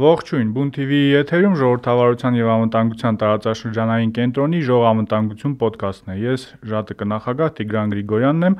Ողջույն, 0.00 0.52
Բուն 0.56 0.68
TV-ի 0.72 1.08
եթերում 1.12 1.56
ժողովրդավարության 1.60 2.36
եւ 2.38 2.50
անվտանգության 2.54 3.18
տարածաշրջանային 3.20 4.12
կենտրոնի 4.16 4.60
ժողովամտանգություն 4.68 5.56
ոդկասթն 5.60 6.14
է։ 6.14 6.16
Ես 6.22 6.46
ԺԱՏԿ 6.70 7.08
նախագահ 7.10 7.52
Տիգրան 7.60 7.92
Գրիգորյանն 7.92 8.48
եմ։ 8.48 8.56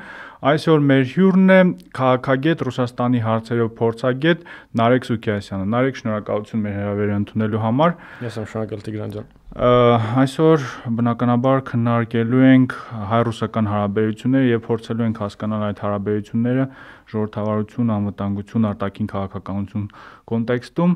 Այսօր 0.51 0.85
մեր 0.91 1.03
հյուրն 1.15 1.49
է 1.57 1.59
քաղաքագետ 1.97 2.63
Ռուսաստանի 2.69 3.25
հարցերով 3.25 3.75
փորձագետ 3.81 4.47
Նարեկ 4.81 5.09
Սուքիասյանը։ 5.09 5.69
Նարեկ, 5.73 6.01
շնորհակալություն 6.01 6.65
մեր 6.65 6.75
հրավերը 6.77 7.19
ընդունելու 7.21 7.65
համար։ 7.65 7.95
Ես 8.21 8.41
եմ 8.41 8.49
շնորհակալ 8.53 8.85
Տիգրան 8.85 9.15
ջան։ 9.17 9.37
Այսօր 9.51 10.61
բնականաբար 10.95 11.57
քննարկելու 11.67 12.43
ենք 12.51 12.75
հայ-ռուսական 13.09 13.65
հարաբերությունները 13.67 14.47
եւ 14.47 14.61
փորձելու 14.67 15.05
ենք 15.09 15.19
հասկանալ 15.25 15.65
այդ 15.67 15.81
հարաբերությունները 15.83 16.67
ժողովրդավարություն, 17.11 17.91
անվտանգություն, 17.97 18.67
արտաքին 18.71 19.11
քաղաքականություն 19.11 19.89
կոնտեքստում 20.31 20.95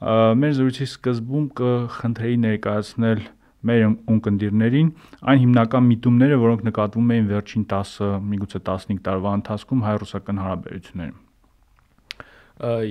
մեր 0.00 0.52
զրույցի 0.56 0.86
սկզբում 0.88 1.46
կխնդրեի 1.60 2.36
ներկայացնել 2.44 3.20
մեր 3.68 3.82
ունկնդիրներին 4.08 4.90
այն 5.28 5.40
հիմնական 5.42 5.84
միտումները, 5.90 6.36
որոնք 6.40 6.62
նկատվում 6.70 7.10
էին 7.16 7.26
վերջին 7.30 7.64
10, 7.72 7.90
միգուցե 8.30 8.60
15 8.68 9.02
տարվա 9.08 9.32
ընթացքում 9.40 9.82
հայ-ռուսական 9.86 10.40
հարաբերություններում։ 10.40 11.18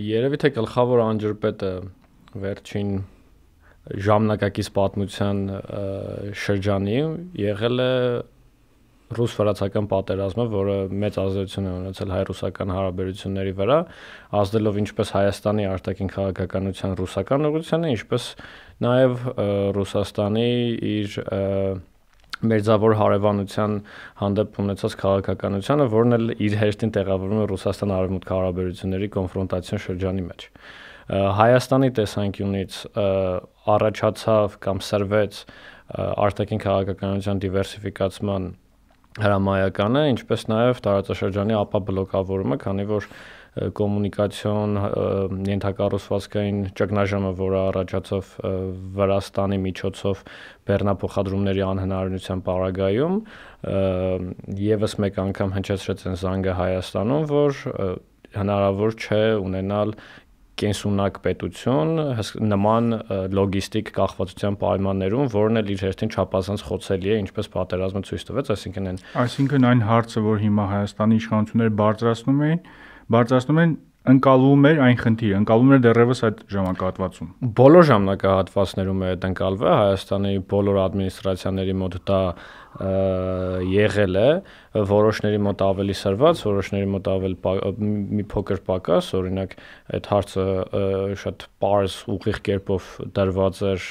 Երևի 0.10 0.38
թե 0.44 0.52
գլխավոր 0.60 1.02
անջրպետը 1.06 1.72
վերջին 2.46 2.92
ժամանակակից 4.10 4.70
պատմության 4.78 5.38
շրջանի 6.46 7.00
եղել 7.42 7.82
է 7.82 7.94
ռուս-ֆրանսիական 9.18 9.86
պատերազմը, 9.90 10.46
որը 10.54 10.76
մեծ 11.02 11.16
ազդեցություն 11.24 11.68
է 11.70 11.72
ունեցել 11.80 12.12
հայ-ռուսական 12.14 12.74
հարաբերությունների 12.76 13.54
վրա, 13.58 13.78
ազդելով 14.40 14.80
ինչպես 14.84 15.14
Հայաստանի 15.18 15.66
արտաքին 15.70 16.12
քաղաքականության 16.14 16.98
ռուսական 17.00 17.50
ուղղությանը, 17.50 17.94
ինչպես 17.96 18.28
նաև 18.86 19.24
Ռուսաստանի 19.80 20.50
իր 20.90 21.18
մերձավոր 22.40 22.94
հարևանության 22.96 23.74
հանդեպ 24.22 24.60
ունեցած 24.64 24.94
քաղաքականությունը, 25.00 25.88
որն 25.92 26.16
էլ 26.16 26.30
իր 26.40 26.54
հերթին 26.62 26.94
տեղավորվում 26.96 27.42
է 27.44 27.48
Ռուսաստան-Արևմուտք 27.50 28.32
հարաբերությունների 28.36 29.10
կոնֆրոնտացիոն 29.18 29.84
շրջանի 29.90 30.24
մեջ։ 30.30 30.46
Հայաստանի 31.10 31.90
տեսանկյունից 32.00 32.80
առաջացավ 33.76 34.58
կամ 34.64 34.82
սրվեց 34.88 35.44
արտաքին 36.00 36.64
քաղաքականության 36.64 37.40
դիվերսիֆիկացման 37.44 38.50
հրամայականը, 39.24 40.02
ինչպես 40.14 40.46
նաև 40.50 40.80
տարածաշրջանի 40.86 41.56
ապա 41.60 41.82
բլոկավորումը, 41.90 42.58
քանի 42.64 42.86
որ 42.90 43.08
կոմունիկացիոն 43.60 44.76
ենթակառուցվածքային 45.50 46.60
ճգնաժամը, 46.80 47.32
որը 47.40 47.60
առաջացավ 47.70 48.30
Վրաստանի 49.00 49.58
միջոցով 49.64 50.22
բեռնափոխադրումների 50.70 51.64
անհնարինության 51.70 52.44
պարագայում, 52.46 53.18
եւս 54.70 54.96
մեկ 55.04 55.20
անգամ 55.26 55.56
հնչեցրեց 55.58 56.06
այն 56.06 56.20
զանգը 56.24 56.56
Հայաստանում, 56.62 57.28
որ 57.34 57.64
հնարավոր 58.40 58.98
չէ 59.00 59.24
ունենալ 59.42 59.96
կենսունակ 60.60 61.20
պետություն 61.26 61.92
նման 62.52 62.96
լոգիստիկ 63.36 63.92
կախվածության 63.98 64.58
պայմաններում, 64.64 65.30
որն 65.36 65.62
էլ 65.62 65.74
իր 65.76 65.84
հերթին 65.88 66.14
չափազանց 66.16 66.66
խոցելի 66.70 67.14
է, 67.14 67.20
ինչպես 67.26 67.52
պատերազմը 67.56 68.02
ցույց 68.10 68.26
տվեց, 68.30 68.52
այսինքն 68.56 68.90
այն 68.90 69.00
Այսինքն 69.24 69.70
այն 69.70 69.84
հարցը, 69.90 70.26
որ 70.30 70.42
հիմա 70.46 70.66
Հայաստանի 70.70 71.20
իշխանությունները 71.20 71.76
բարձրացնում 71.80 72.44
էին, 72.50 72.62
բարձրացնում 73.10 73.62
են 73.64 73.78
ընկալվում 74.10 74.66
էր 74.70 74.80
այն 74.86 74.98
խնդիրը, 75.00 75.40
ընկալվում 75.40 75.74
էր 75.76 75.82
դեռևս 75.84 76.22
այդ 76.30 76.38
ժամանակահատվածում։ 76.54 77.32
Բոլոր 77.60 77.86
ժամանակահատվածներում 77.90 79.02
է 79.04 79.10
դա 79.20 79.30
ընկալվել, 79.30 79.74
Հայաստանի 79.80 80.32
բոլոր 80.54 80.80
ադմինիստրացիաների 80.86 81.76
մոտ 81.84 81.98
դա 82.10 82.22
եղել 82.78 84.18
է, 84.20 84.28
որոշների 84.90 85.40
մոտ 85.42 85.62
ավելի 85.66 85.96
սրված, 86.00 86.42
որոշների 86.46 86.90
մոտ 86.94 87.08
ավելի 87.12 87.38
մի 88.20 88.26
փոքր 88.30 88.62
պակաս, 88.68 89.10
օրինակ 89.20 89.56
այդ 89.98 90.10
հարցը 90.14 90.46
շատ 91.24 91.46
པարզ 91.50 91.96
ուղիղ 92.14 92.42
կերպով 92.50 92.92
դրված 93.18 93.62
էր 93.72 93.88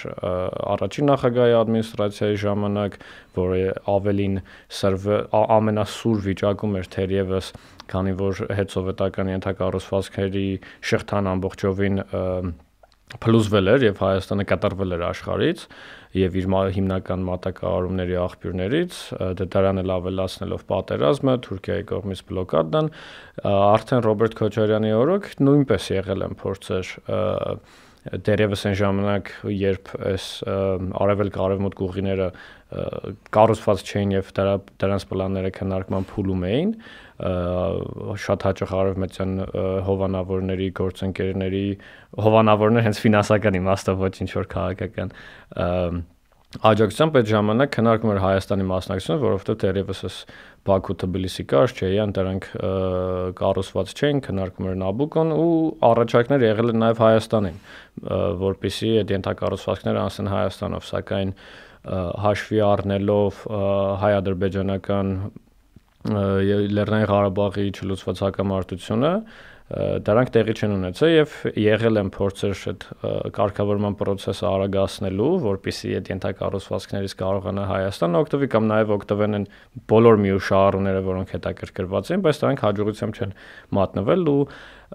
առաջին 0.78 1.10
նախագահի 1.12 1.56
ադմինիստրացիայի 1.58 2.38
ժամանակ, 2.44 3.00
որը 3.38 3.58
ավելին 3.98 4.38
սրվ 4.78 5.10
ամենասուր 5.42 6.24
վիճակում 6.28 6.78
էր 6.78 6.88
թերևս 6.94 7.52
քանի 7.88 8.14
որ 8.20 8.40
հետսովետական 8.58 9.34
ենթակառուցվածքների 9.34 10.48
շղթան 10.92 11.30
ամբողջովին 11.34 12.02
փլուզվել 13.16 13.70
էր 13.72 13.84
եւ 13.88 14.00
Հայաստանը 14.04 14.44
կատարվել 14.50 14.94
էր 14.98 15.04
աշխարից 15.08 15.62
եւ 16.18 16.36
իր 16.40 16.48
հիմնական 16.76 17.24
մատակարարումների 17.28 18.16
աղբյուրներից 18.24 18.98
դե 19.38 19.46
դրան 19.54 19.82
էլ 19.82 19.92
ավելացնելով 19.96 20.64
պատերազմը 20.72 21.34
Թուրքիայի 21.48 21.86
կողմից 21.92 22.22
բլոկադան 22.28 22.90
արդեն 23.48 24.04
Ռոբերտ 24.08 24.38
Քոչարյանի 24.42 24.94
օրոք 24.98 25.28
նույնպես 25.48 25.90
եղել 25.98 26.26
են 26.28 26.38
փորձեր 26.42 26.92
դերևս 28.08 28.62
այն 28.68 28.76
ժամանակ 28.78 29.30
երբ 29.52 29.90
այս 30.10 30.26
արևելք 31.02 31.38
արևմուտք 31.44 31.82
ուղիները 31.88 32.28
կառուցված 33.34 33.82
չէին 33.88 34.14
եւ 34.16 34.30
դրա 34.38 34.54
դրանց 34.82 35.06
պլանները 35.12 35.52
քննարկման 35.58 36.08
փուլում 36.12 36.44
էին 36.48 36.74
շատ 38.24 38.46
հաճախ 38.48 38.74
արևմտյան 38.78 39.32
հովանավորների 39.88 40.68
գործընկերների 40.80 41.64
հովանավորներ 42.28 42.86
հենց 42.88 43.02
ֆինանսական 43.06 43.58
իմաստով 43.62 44.04
ոչ 44.04 44.14
ինչ 44.24 44.30
որ 44.38 44.48
քաղաքական 44.54 45.12
աջակցությամբ 46.48 47.16
այդ 47.18 47.26
ժամանակ 47.28 47.72
քննարկում 47.74 48.10
էր 48.14 48.20
Հայաստանի 48.24 48.66
մասնակցությունը, 48.68 49.20
որովհետև 49.20 49.56
դեռևս 49.62 49.98
էս 50.08 50.14
Բաքու 50.68 50.96
Թբիլիսի 51.02 51.44
կար 51.48 51.74
չէ, 51.74 51.88
ան 52.02 52.12
դրանք 52.18 52.48
կառուցված 53.38 53.92
չէին, 53.98 54.22
քննարկում 54.28 54.68
էր 54.68 54.78
Նաբուկոն 54.82 55.32
ու 55.38 55.48
առաջարկներ 55.88 56.44
եղել 56.48 56.72
են 56.74 56.80
նաև 56.84 57.02
Հայաստանին, 57.04 57.58
որpիսի 58.44 58.92
այդ 59.02 59.12
ենթակառուցվածքները 59.16 60.02
անցնեն 60.04 60.32
Հայաստանով, 60.34 60.88
սակայն 60.88 61.34
հաշվի 62.28 62.58
առնելով 62.68 63.44
հայ-ադրբեջանական 64.02 65.12
Լեռնային 66.08 67.08
Ղարաբաղի 67.10 67.64
չլուծված 67.78 68.20
հակամարտությունը 68.24 69.12
դրանք 69.68 70.30
տեղի 70.32 70.52
չեն 70.56 70.74
ունեցել 70.78 71.10
եւ 71.12 71.32
եղել 71.60 72.00
են 72.00 72.10
փորձեր 72.14 72.60
այդ 72.70 72.84
կարգավորման 73.36 73.96
process-ը 74.00 74.46
արագացնելու, 74.48 75.26
որpիսի 75.44 75.90
այդ 75.98 76.08
ենթակառուցվածքներից 76.14 77.14
կարողանա 77.20 77.66
Հայաստանը 77.68 78.22
օգտվի 78.24 78.48
կամ 78.54 78.70
նաեւ 78.72 78.94
օգտվեն 78.96 79.38
են 79.38 79.46
բոլոր 79.92 80.18
միուշահառուները, 80.24 81.04
որոնք 81.08 81.36
հետաքրքրված 81.36 82.12
են, 82.16 82.24
բայց 82.24 82.42
դրանք 82.44 82.64
հաջողությամբ 82.64 83.20
չեն 83.20 83.36
մատնվել 83.76 84.32
ու 84.32 84.40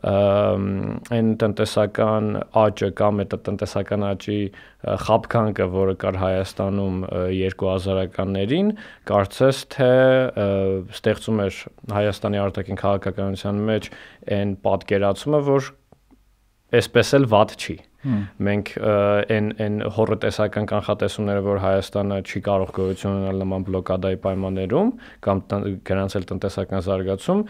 այն 0.01 1.29
տնտեսական 1.39 2.29
աճը 2.57 2.89
կամ 2.97 3.21
այդ 3.23 3.35
տնտեսական 3.45 4.05
աճի 4.07 4.39
խապկանքը, 5.05 5.67
որը 5.75 5.95
կար 6.01 6.17
Հայաստանում 6.23 6.97
2000-ականներին, 7.37 8.73
կարծես 9.11 9.61
թե 9.77 9.93
ստեղծում 10.97 11.45
էր 11.45 11.61
Հայաստանի 11.93 12.43
արտաքին 12.47 12.81
քաղաքականության 12.83 13.63
մեջ 13.69 13.89
այն 14.33 14.53
պատկերացումը, 14.65 15.41
որ 15.53 15.71
այսպես 16.73 17.17
էլ 17.21 17.27
ված 17.29 17.57
չի։ 17.61 17.79
Մենք 18.43 18.69
այն 18.83 19.49
այն 19.63 19.75
հորոտեսական 19.95 20.65
կանխատեսումները, 20.73 21.43
որ 21.45 21.59
Հայաստանը 21.63 22.17
չի 22.27 22.41
կարող 22.49 22.71
գոյություն 22.75 23.13
ունենալ 23.13 23.43
նման 23.45 23.65
բլոկադայի 23.69 24.17
պայմաններում 24.25 24.89
կամ 25.23 25.43
գրանցել 25.87 26.27
տնտեսական 26.33 26.83
զարգացում, 26.89 27.45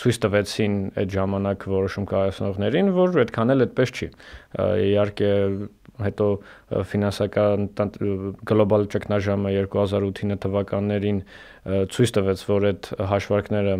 ցույց 0.00 0.18
տվեցին 0.24 0.76
այդ 1.00 1.12
ժամանակ 1.14 1.66
որոշում 1.70 2.06
կայացնողներին, 2.10 2.88
որ 2.98 3.18
այդքան 3.24 3.54
էլ 3.54 3.64
այդպես 3.64 3.92
չի։ 3.94 4.08
Իհարկե 4.84 5.30
հետո 6.04 6.28
ֆինանսական 6.90 7.68
գլոբալ 8.50 8.88
ճգնաժամը 8.94 9.52
2008 9.58 10.40
թվականներին 10.44 11.20
ցույց 11.94 12.14
տվեց, 12.18 12.46
որ 12.50 12.66
այդ 12.72 12.90
հաշվարկները 13.14 13.76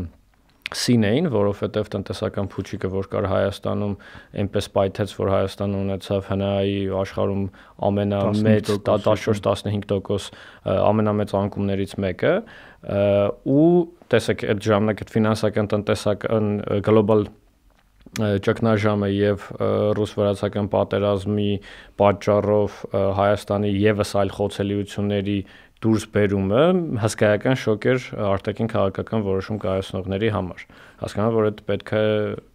սին 0.72 1.04
էին, 1.04 1.26
որովհետև 1.32 1.90
տնտեսական 1.92 2.48
փուչիկը, 2.54 2.88
որ 2.94 3.08
կար 3.12 3.26
Հայաստանում, 3.30 3.94
այնպես 4.42 4.68
պայթեց, 4.74 5.12
որ 5.20 5.32
Հայաստանը 5.34 5.82
ունեցավ 5.84 6.30
ՀՆԱ-ի 6.32 6.78
աշխարհում 7.02 7.44
ամենամեծ 7.90 8.72
14-15% 8.88 10.40
ամենամեծ 10.72 11.36
անկումներից 11.44 11.96
մեկը 12.06 12.34
ու 13.54 13.70
տեսեք 14.14 14.44
այդ 14.54 14.66
ժամանակ 14.68 15.04
այդ 15.04 15.14
ֆինանսական 15.14 15.72
տնտեսական 15.74 16.52
գլոբալ 16.88 17.28
ճգնաժամը 18.14 19.08
եւ 19.10 19.46
ռուս-վրացական 19.98 20.68
պատերազմի 20.70 21.48
պատճառով 21.98 22.76
Հայաստանի 23.18 23.72
եւս 23.74 24.12
այլ 24.20 24.30
խոցելիությունների 24.36 25.38
դուրս 25.84 26.04
բերումը 26.14 26.62
հսկայական 27.02 27.58
շոկ 27.60 27.86
էր 27.92 28.06
արտաքին 28.30 28.70
քաղաքական 28.72 29.24
որոշում 29.26 29.58
կայացնողների 29.64 30.30
համար 30.34 30.64
հասկանալ 31.02 31.36
որ 31.36 31.48
դա 31.58 31.66
պետք 31.68 31.92
է 31.98 32.06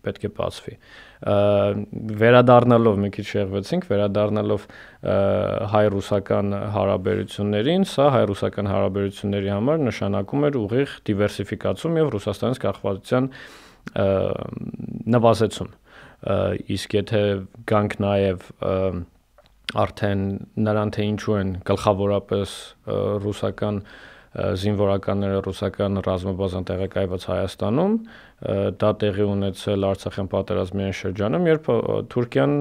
պետք 0.07 0.25
է 0.25 0.31
բացվի 0.39 0.75
վերադառնալով 1.19 2.99
մի 3.03 3.09
քիչ 3.15 3.25
շեղվեցինք 3.29 3.87
վերադառնալով 3.89 4.67
հայ-ռուսական 5.73 6.55
հարաբերություններին 6.75 7.87
սա 7.91 8.05
հայ-ռուսական 8.15 8.71
հարաբերությունների 8.71 9.51
համար 9.55 9.83
նշանակում 9.89 10.47
էր 10.49 10.59
ուղիղ 10.63 10.95
դիվերսիֆիկացում 11.09 11.99
եւ 11.99 12.13
ռուսաստանից 12.15 12.63
կախվածության 12.65 13.29
նվազեցում 15.19 15.71
իսկ 16.75 16.95
եթե 16.99 17.23
գանք 17.69 17.99
նաեւ 18.03 18.49
արդեն 19.77 20.21
նրան 20.65 20.91
թե 20.95 21.03
ինչու 21.09 21.35
են 21.39 21.51
գլխավորապես 21.69 22.53
ռուսական 23.25 23.83
զինվորականները 24.61 25.37
ռուսական 25.45 26.01
ռազմաբազան 26.05 26.67
տեղակայված 26.69 27.23
Հայաստանում 27.29 27.93
դա 28.81 28.89
տեղի 29.03 29.25
ունեցել 29.29 29.87
Արցախյան 29.89 30.29
պատերազմի 30.33 30.89
շրջանում, 30.99 31.47
երբ 31.49 31.69
Թուրքիան 32.13 32.53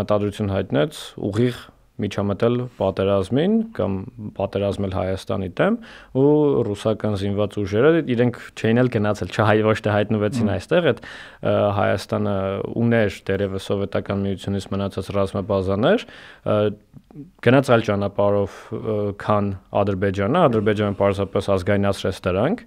մտադրություն 0.00 0.52
հայտնեց 0.54 1.00
ուղիղ 1.28 1.60
միջամտել 2.02 2.56
պատերազմին 2.74 3.52
կամ 3.76 3.92
պատերազմել 4.34 4.94
Հայաստանի 4.98 5.48
դեմ 5.60 5.76
ու 6.18 6.30
ռուսական 6.66 7.18
զինված 7.20 7.58
ուժերը 7.62 8.00
իրենք 8.14 8.40
չէին 8.58 8.80
էլ 8.82 8.90
գնացել, 8.96 9.30
չհայ 9.30 9.62
ոչ 9.68 9.76
թե 9.84 9.92
հայտնվեցին 9.94 10.50
այստեղ, 10.54 10.88
այդ 10.90 11.02
Հայաստանը 11.78 12.34
ուներ 12.82 13.20
դերևս 13.30 13.68
սովետական 13.70 14.24
միությունից 14.26 14.66
մնացած 14.74 15.12
ռազմաբազաներ, 15.18 16.06
գնաց 17.46 17.70
այլ 17.74 17.86
ճանապարհով 17.90 18.58
քան 19.22 19.52
Ադրբեջանը, 19.84 20.42
Ադրբեջանը 20.50 20.98
պարզապես 20.98 21.50
ազգայնացրեց 21.54 22.20
դրանք 22.26 22.66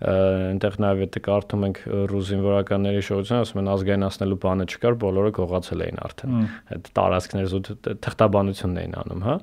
այնտեղ 0.00 0.76
նաև 0.80 1.00
եթե 1.04 1.20
կարդում 1.26 1.64
ենք 1.66 1.80
ռուս 2.10 2.28
զինվորականների 2.30 3.02
շոուությունը, 3.04 3.40
ասում 3.44 3.60
են 3.60 3.70
ազգայնացնելու 3.74 4.38
բանը 4.44 4.66
չկար, 4.70 4.94
բոլորը 5.02 5.32
գողացել 5.36 5.84
էին 5.86 6.00
արդեն։ 6.06 6.38
Այդ 6.70 6.88
տարածքներ 6.96 7.50
զուտ 7.50 7.68
թղթաբանությունն 8.06 8.80
էին 8.80 8.96
անում, 9.00 9.24
հա։ 9.28 9.34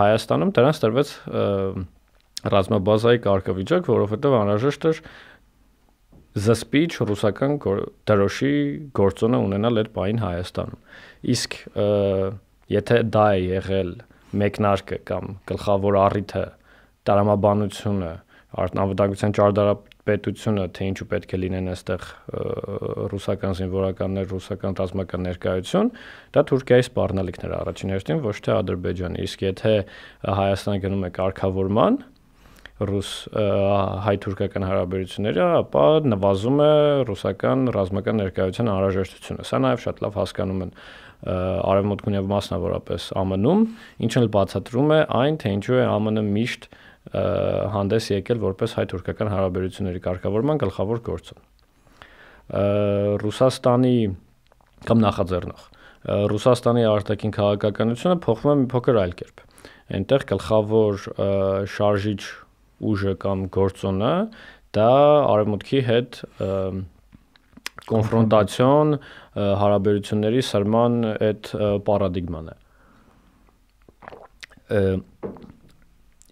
Հայաստանում 0.00 0.54
դրանց 0.56 0.80
տրվեց 0.82 1.12
ռազմաբազայի 2.52 3.20
կարգավիճակ, 3.28 3.92
որովհետև 3.92 4.38
անհրաժեշտ 4.40 4.88
էր 4.92 5.02
զսպիչ 6.32 6.90
ռուսական 7.12 7.58
դրոշի 8.08 8.54
գործոնը 8.96 9.40
ունենալ 9.46 9.82
այդ 9.82 9.90
պայն 9.92 10.22
Հայաստանում։ 10.22 10.80
Իսկ 11.36 11.56
եթե 12.72 12.98
դա 13.12 13.26
է 13.36 13.42
եղել 13.52 13.90
մեկնարկը 14.42 14.98
կամ 15.12 15.34
գլխավոր 15.50 15.98
առիթը 16.02 16.44
տարամաբանությունը 17.08 18.12
անվտանգության 18.52 19.34
ճարտարապետությունը, 19.38 20.64
թե 20.76 20.88
ինչու 20.92 21.06
պետք 21.12 21.32
է 21.32 21.38
լինեն 21.42 21.72
այստեղ 21.72 22.06
ռուսական 23.12 23.56
զինվորականներ, 23.58 24.26
ռուսական 24.32 24.78
ռազմական 24.82 25.26
ներկայություն, 25.28 25.92
դա 26.36 26.44
Թուրքիայի 26.52 26.86
սպառնալիքներ 26.88 27.54
առաջին 27.62 27.94
հերթին, 27.96 28.24
ոչ 28.26 28.36
թե 28.44 28.56
Ադրբեջանի։ 28.58 29.22
Իսկ 29.28 29.46
եթե 29.48 29.74
Հայաստանը 30.42 30.82
գնում 30.84 31.06
է 31.08 31.10
կարգավորման, 31.16 32.02
ռուս 32.82 33.08
հայ-թուրքական 34.02 34.64
հարաբերությունները, 34.66 35.44
ապա 35.62 35.84
նվազում 36.08 36.62
է 36.64 36.72
ռուսական 37.08 37.66
ռազմական 37.76 38.18
ներկայության 38.22 38.70
անհրաժեշտությունը։ 38.72 39.46
Սա 39.46 39.60
նաև 39.62 39.82
շատ 39.84 40.02
լավ 40.02 40.18
հասկանում 40.18 40.62
են 40.66 40.72
արևմուտքում 41.22 42.16
եւ 42.18 42.30
մասնավորապես 42.32 43.04
ԱՄՆ-ում, 43.14 43.60
ինչը 44.02 44.22
էլ 44.22 44.30
բացատրում 44.36 44.94
է 44.96 45.00
այն, 45.22 45.36
թե 45.42 45.52
ինչու 45.58 45.78
է 45.78 45.84
ԱՄՆ-ը 45.86 46.24
միշտ 46.32 46.66
հանդես 47.12 48.08
եկել 48.12 48.40
որպես 48.42 48.76
հայ-թուրքական 48.78 49.32
հարաբերությունների 49.32 50.00
կարգավորման 50.06 50.60
գլխավոր 50.62 51.02
գործոն։ 51.08 51.42
Ռուսաստանի 53.22 53.96
կամ 54.88 55.02
նախաձեռնող 55.02 55.66
Ռուսաստանի 56.32 56.82
արտաքին 56.90 57.34
քաղաքականությունը 57.36 58.16
փոխվում 58.24 58.52
է 58.52 58.56
մի 58.62 58.66
փոքր 58.72 58.96
այլ 59.02 59.12
կերպ։ 59.20 59.44
Այնտեղ 59.98 60.24
գլխավոր 60.32 61.04
շարժիչ 61.76 62.22
ուժը 62.92 63.14
կամ 63.22 63.44
գործոնը 63.54 64.14
դա 64.74 64.88
արևմուտքի 65.36 65.80
հետ 65.88 66.18
կոնֆրոնտացիոն 67.92 68.96
հարաբերությունների 69.62 70.42
սրման 70.48 70.98
այդ 71.12 71.52
պարադիգման 71.86 72.52
է 72.52 72.56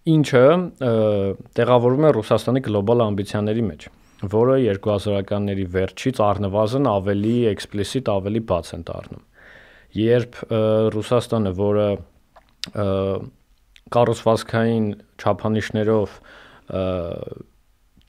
ինչը 0.08 0.44
տեղավորվում 1.56 2.06
է 2.08 2.12
Ռուսաստանի 2.16 2.60
գլոբալ 2.66 3.02
ամբիցիաների 3.04 3.64
մեջ, 3.66 3.82
որը 4.32 4.54
2000-ականների 4.64 5.66
վերջից 5.74 6.20
առնվազն 6.24 6.88
ավելի 6.90 7.34
էքսպլիսիտ, 7.50 8.08
ավելի 8.14 8.42
բաց 8.50 8.72
են 8.76 8.86
դառնում։ 8.90 9.22
Երբ 10.00 10.40
Ռուսաստանը, 10.96 11.52
որը 11.60 11.88
կառուցվածքային 13.90 14.88
չափանիշներով 15.20 16.18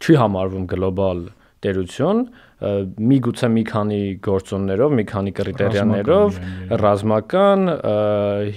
չի 0.01 0.17
համարվում 0.21 0.65
գլոբալ 0.71 1.23
տերություն, 1.65 2.19
միգուցե 2.61 3.47
մի 3.55 3.63
քանի 3.71 4.01
գործոններով, 4.25 4.95
մի 4.99 5.05
քանի 5.11 5.31
կրիտերիաներով, 5.37 6.41
ռազմական, 6.81 7.71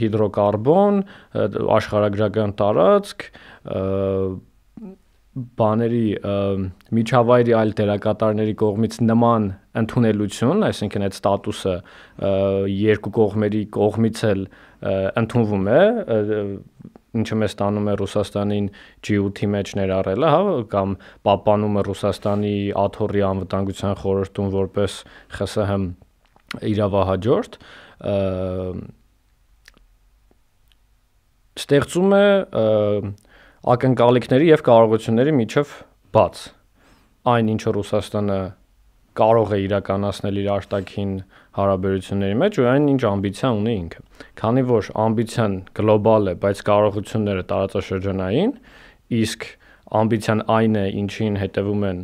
հիդրոկարբոն, 0.00 0.98
աշխարհագրական 1.78 2.56
տարածք, 2.60 3.28
բաների 5.34 6.08
միջավայրի 6.94 7.54
այլ 7.58 7.72
դերակատարների 7.80 8.52
կողմից 8.60 8.98
նման 9.02 9.48
ընդունելություն, 9.80 10.60
այսինքն 10.68 11.06
այդ 11.08 11.16
ստատուսը 11.18 11.74
երկու 12.70 13.12
կողմերի 13.18 13.62
կողմից 13.74 14.22
էլ 14.30 14.44
ընդունվում 15.24 15.66
է, 15.74 15.80
ինչը 17.20 17.38
մեզ 17.42 17.54
տանում 17.60 17.88
է 17.90 17.94
Ռուսաստանին 18.00 18.66
G8-ի 19.06 19.48
մեջ 19.54 19.72
ներառելը, 19.80 20.32
հա, 20.34 20.56
կամ 20.74 20.96
պահպանում 21.28 21.78
է 21.78 21.84
Ռուսաստանի 21.88 22.56
աթոռի 22.84 23.24
անվտանգության 23.30 23.94
խորհրդում 24.02 24.50
որպես 24.54 24.98
ԽՍՀՄ 25.38 25.78
իրավահաջորդ, 26.74 27.56
ստեղծում 31.64 32.12
է 32.18 32.26
ակնկալիքների 33.74 34.50
եւ 34.50 34.62
կարողությունների 34.66 35.32
միջև 35.38 35.72
բաց 36.14 36.42
այն 37.34 37.50
ինչը 37.54 37.72
Ռուսաստանը 37.78 38.38
կարող 39.18 39.54
է 39.54 39.58
իրականացնել 39.64 40.40
իր 40.42 40.48
արտաքին 40.54 41.12
հարաբերությունների 41.54 42.36
մեջ 42.40 42.56
ու 42.60 42.66
այն 42.70 42.86
ինչ 42.94 43.02
ամբիցիա 43.10 43.50
ունի 43.54 43.74
ինքը։ 43.80 44.00
Քանի 44.40 44.62
որ 44.70 44.88
ամբիցիան 45.04 45.52
գլոբալ 45.78 46.30
է, 46.30 46.34
բայց 46.44 46.62
կարողությունները 46.68 47.44
տարածաշրջանային, 47.52 48.54
իսկ 49.20 49.46
ամբիցիան 50.00 50.40
այն 50.54 50.78
է, 50.80 50.84
ինչին 51.04 51.38
հետևում 51.44 51.84
են 51.90 52.00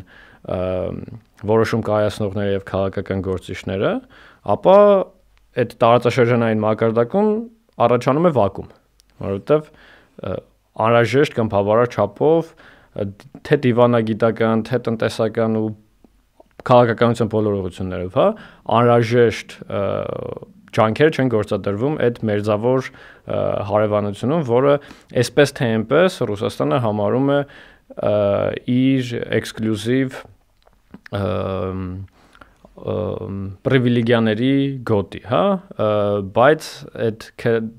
որոշում 1.50 1.82
կայացնողները 1.90 2.52
եւ 2.54 2.64
քաղաքական 2.70 3.24
գործիչները, 3.26 3.92
ապա 4.54 4.76
այդ 5.60 5.74
տարածաշրջանային 5.82 6.62
մակարդակում 6.64 7.30
առաջանում 7.86 8.28
է 8.30 8.32
վակուում, 8.38 8.70
որովհետեւ 9.24 9.70
անհրաժեշտ 10.80 11.36
կամ 11.36 11.50
բավարար 11.54 11.90
չափով 11.90 12.52
թե 13.46 13.56
դիվանագիտական, 13.66 14.64
թե 14.68 14.80
տնտեսական 14.86 15.58
ու 15.60 15.68
քաղաքականության 16.68 17.30
բոլոր 17.32 17.58
ուղղություններով, 17.60 18.16
հա, 18.20 18.26
անհրաժեշտ 18.78 19.54
ջանքեր 20.70 21.10
չեն 21.16 21.30
գործադրվում 21.34 21.94
այդ 22.04 22.18
մերձավոր 22.30 22.88
հարևանությունում, 23.70 24.44
որը 24.50 24.74
այսպես 25.22 25.54
թե 25.58 25.68
այնպես 25.74 26.18
Ռուսաստանը 26.30 26.78
համարում 26.84 27.32
է 27.34 27.40
իր 28.70 29.10
էքսկլյուզիվ 29.40 30.20
պրիվիլեգիաների 33.66 34.52
գոտի, 34.88 35.20
հա, 35.28 35.42
բայց 36.36 36.68
այդ 37.06 37.26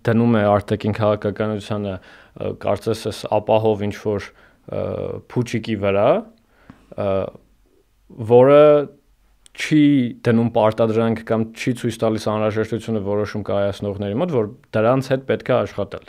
դնում 0.05 0.35
է 0.37 0.43
արտաքին 0.51 0.97
քաղաքականությանը 0.99 1.95
կարծես 2.65 3.05
էս 3.11 3.21
ապահով 3.39 3.85
ինչ 3.87 3.95
որ 4.03 4.27
փուչիկի 5.31 5.77
վրա, 5.81 6.09
որը 8.31 8.63
չի 9.51 9.83
դնում 10.25 10.49
պարտադրանք 10.55 11.23
կամ 11.27 11.45
չի 11.51 11.73
ցույց 11.81 11.97
տալիս 12.01 12.27
անհրաժեշտությունը 12.31 13.01
որոշում 13.07 13.43
կայացնողների 13.49 14.19
մոտ, 14.21 14.35
որ 14.35 14.51
դրանց 14.77 15.09
հետ 15.11 15.25
պետք 15.31 15.51
է 15.51 15.55
աշխատել։ 15.57 16.05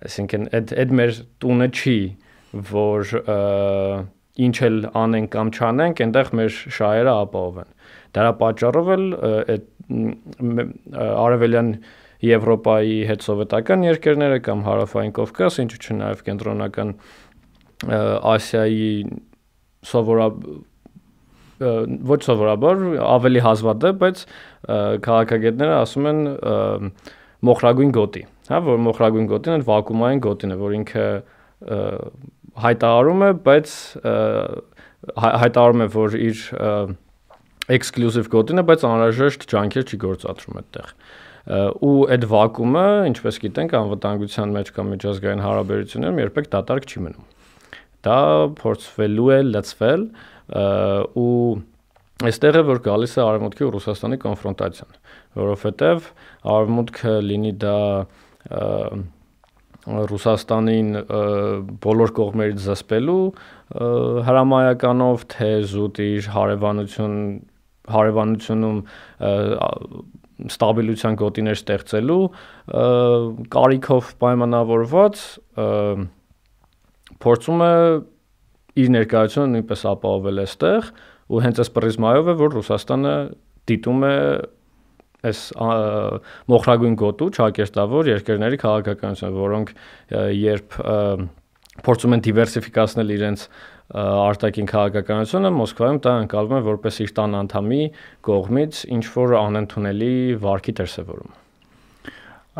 Այսինքն 0.00 0.44
այդ 0.58 0.74
այդ 0.84 0.92
մեր 1.00 1.14
տունը 1.44 1.68
չի, 1.80 1.96
որ 2.70 3.14
ինչ 4.40 4.56
էլ 4.68 4.76
անենք 5.00 5.32
կամ 5.32 5.50
չանենք, 5.56 6.02
այնտեղ 6.04 6.30
մեր 6.40 6.52
շահերը 6.76 7.14
ապահով 7.24 7.58
են։ 7.60 7.72
Դրա 8.16 8.30
պատճառով 8.40 8.92
էլ 8.96 9.06
այդ 9.56 9.66
արևելյան 11.24 11.74
Եվրոպայի 12.20 12.96
հետ 13.08 13.22
սովետական 13.24 13.84
երկրները 13.86 14.40
կամ 14.44 14.64
հարավային 14.66 15.12
Կովկաս, 15.16 15.54
ինչու՞ 15.62 15.78
չէ 15.80 15.94
նաև 16.00 16.24
կենտրոնական 16.26 16.90
Ասիայի 18.28 18.90
սովորաբար 19.88 20.58
ոչ 21.60 22.18
սովորաբար 22.26 22.82
ավելի 23.04 23.42
հազվադեպ, 23.46 24.00
բայց 24.00 24.24
քաղաքագետները 25.06 25.76
ասում 25.80 26.10
են 26.10 26.20
մոխրագույն 27.50 27.94
գոտի, 27.96 28.24
հա, 28.50 28.60
որ 28.66 28.82
մոխրագույն 28.86 29.30
գոտին 29.30 29.56
այդ 29.56 29.66
վակուումային 29.70 30.22
գոտին 30.26 30.54
է, 30.54 30.58
որ 30.60 30.76
ինքը 30.80 31.06
հայտարարում 32.64 33.24
է, 33.24 33.30
բայց 33.46 33.74
հայտարարում 35.24 35.84
է, 35.84 35.88
որ 35.96 36.18
իր 36.20 36.44
էքսկլյուզիվ 37.70 38.30
գոտին 38.34 38.60
է, 38.60 38.64
բայց 38.70 38.86
անհրաժեշտ 38.90 39.46
ջանքեր 39.50 39.84
չի 39.90 40.00
գործադրում 40.04 40.60
այդտեղ 40.60 40.94
ու 41.50 41.92
այդ 42.14 42.24
վակուումը, 42.30 42.86
ինչպես 43.10 43.38
գիտենք, 43.44 43.74
անվտանգության 43.78 44.50
մեջ 44.56 44.70
կամ 44.76 44.90
միջազգային 44.94 45.44
հարաբերություններում 45.44 46.20
երբեք 46.20 46.50
դատարկ 46.52 46.90
չի 46.90 47.02
մնում։ 47.06 47.28
Դա 48.06 48.18
փորձվելու 48.60 49.30
է 49.30 49.38
լծվել 49.48 50.04
ու 50.50 51.60
այստեղ 52.26 52.58
է 52.60 52.62
որ 52.68 52.82
գալիս 52.84 53.14
է 53.16 53.22
արևմուտքի 53.24 53.64
ու 53.66 53.72
Ռուսաստանի 53.76 54.18
կոնֆրոնտացիան, 54.24 54.98
որովհետև 55.40 56.10
արևմուտքը 56.54 57.14
լինի 57.30 57.52
դա 57.64 57.76
Ռուսաստանին 60.10 60.90
բոլոր 61.80 62.12
կողմերից 62.18 62.64
զսպելու 62.66 63.22
հրամայականով 64.28 65.24
թե 65.32 65.50
զուտ 65.70 66.00
իր 66.04 66.28
հարևանություն 66.34 67.16
հարևանությունում 67.90 68.80
ստաբիլության 70.50 71.16
գոտիներ 71.20 71.58
ստեղծելու 71.58 72.22
կարիքով 73.56 74.12
պայմանավորված 74.24 75.24
փորձում 77.24 77.64
է 77.66 77.74
իր 78.78 78.92
ներկայությունը 78.94 79.50
նույնպես 79.56 79.84
ապահովել 79.90 80.42
այստեղ 80.44 80.90
ու 81.30 81.42
հենց 81.46 81.60
այս 81.64 81.70
պրիզմայով 81.76 82.30
է 82.30 82.34
որ 82.40 82.54
Ռուսաստանը 82.58 83.14
դիտում 83.70 84.06
է 84.10 84.14
այս 85.30 85.40
մոխրագույն 86.50 86.94
գոտու 87.00 87.28
ճակերտավոր 87.36 88.08
երկրների 88.10 88.58
քաղաքականությունը, 88.62 89.34
որոնք 89.36 89.72
երբ 90.40 90.78
փորձում 91.84 92.16
են 92.16 92.24
դիվերսիֆիկացնել 92.26 93.12
իրենց 93.16 93.44
արտաքին 93.90 94.68
քաղաքականությունը 94.70 95.50
Մոսկվայում 95.56 96.00
դա 96.04 96.14
անցալվում 96.22 96.58
է 96.60 96.62
որպես 96.66 96.98
իր 97.04 97.12
տան 97.18 97.36
անդամի 97.40 97.80
կողմից 98.28 98.80
ինչ 98.96 99.04
որ 99.16 99.34
անընդունելի 99.40 100.12
վարկի 100.44 100.74
դրսևորում։ 100.80 101.32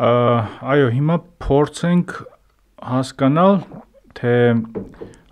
Այո, 0.01 0.89
հիմա 0.97 1.17
փորձենք 1.45 2.15
հասկանալ, 2.91 3.57
թե 4.17 4.35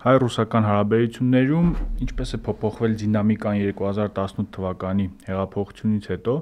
հայ-ռուսական 0.00 0.64
հարաբերություններում 0.64 1.66
ինչպես 2.04 2.30
է 2.32 2.38
փոփոխվել 2.44 2.92
դինամիկան 3.00 3.56
2018 3.62 4.46
թվականի 4.56 5.04
հեղափոխությունից 5.26 6.06
հետո, 6.10 6.36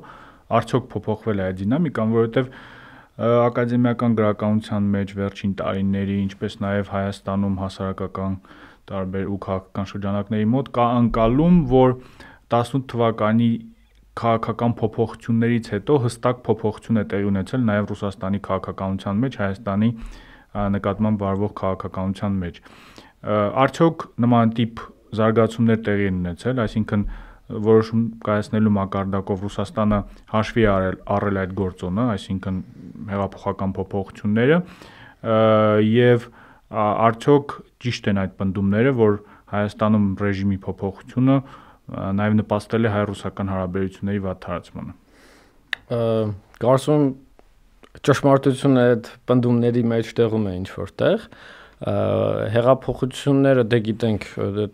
արդյոք 0.58 0.84
փոփոխվել 0.92 1.42
է 1.42 1.46
այդ 1.48 1.56
դինամիկան, 1.62 2.12
որովհետև 2.14 2.52
ակադեմիական 3.18 4.14
գրականության 4.20 4.86
մեջ 4.92 5.14
վերջին 5.18 5.54
տարիների, 5.58 6.18
ինչպես 6.28 6.56
նաև 6.62 6.92
Հայաստանում 6.94 7.56
հասարակական 7.62 8.36
տարբեր 8.92 9.26
ու 9.26 9.40
քաղաքական 9.48 9.90
շրջանակների 9.90 10.46
մոտ 10.54 10.70
կա 10.78 10.86
անկալում, 11.00 11.58
որ 11.74 11.96
18 12.54 12.86
թվականի 12.94 13.50
քաղաքական 14.22 14.78
փոփոխություններից 14.78 15.72
հետո 15.74 15.98
հստակ 16.06 16.46
փոփոխություն 16.46 17.02
է 17.02 17.04
տեղի 17.10 17.28
ունեցել 17.32 17.66
նաև 17.74 17.90
Ռուսաստանի 17.90 18.40
քաղաքականության 18.46 19.20
մեջ, 19.26 19.42
Հայաստանի 19.42 19.90
նկատմամբ 20.78 21.26
վարվող 21.26 21.52
քաղաքականության 21.58 22.40
մեջ։ 22.46 22.64
Արդյոք 23.26 24.04
նման 24.22 24.52
տիպ 24.58 24.82
զարգացումներ 25.18 25.80
տեղի 25.88 26.06
են 26.08 26.18
ունեցել, 26.22 26.60
այսինքն 26.64 27.02
որոշում 27.48 28.02
կայացնելու 28.28 28.72
մակարդակով 28.76 29.44
Ռուսաստանը 29.46 29.98
հաշվի 30.32 30.64
արել 30.68 30.98
առել 31.16 31.40
այդ 31.42 31.54
գործոնը, 31.58 32.04
այսինքն 32.14 32.58
հեղափոխական 33.08 33.72
փոփոխությունները 33.78 34.58
եւ 35.88 36.26
արդյոք 37.08 37.54
ճիշտ 37.82 38.10
են 38.12 38.20
այդ 38.22 38.36
պնդումները, 38.38 38.92
որ 38.98 39.18
Հայաստանում 39.48 40.08
ռեժիմի 40.20 40.58
փոփոխությունը 40.60 41.36
նաև 41.88 42.34
նպաստել 42.42 42.84
է 42.84 42.90
հայ-ռուսական 42.92 43.48
հարաբերությունների 43.48 44.20
վատթարացմանը։ 44.28 44.92
Կարծում 46.60 47.04
ճշմարտությունը 48.04 48.82
այդ 48.88 49.08
պնդումների 49.30 49.84
մեջ 49.88 50.10
տեղում 50.18 50.44
է 50.48 50.52
ինչ 50.58 50.68
որտեղ 50.76 51.24
հեղափոխությունները 51.78 53.62
դե 53.70 53.78
գիտենք 53.86 54.24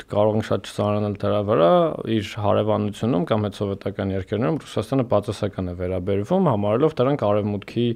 կարող 0.09 0.37
են 0.39 0.45
շատ 0.49 0.69
չծանրանալ 0.71 1.17
դրա 1.21 1.41
վրա 1.51 1.71
իր 2.17 2.31
հարևանությունում 2.45 3.27
կամ 3.29 3.45
այդ 3.49 3.59
սովետական 3.61 4.15
երկրներում 4.15 4.61
Ռուսաստանը 4.65 5.05
բացասական 5.11 5.69
է 5.69 5.75
վերաբերվում 5.83 6.49
համարելով 6.49 6.95
դրանք 7.01 7.25
արևմուտքի 7.29 7.87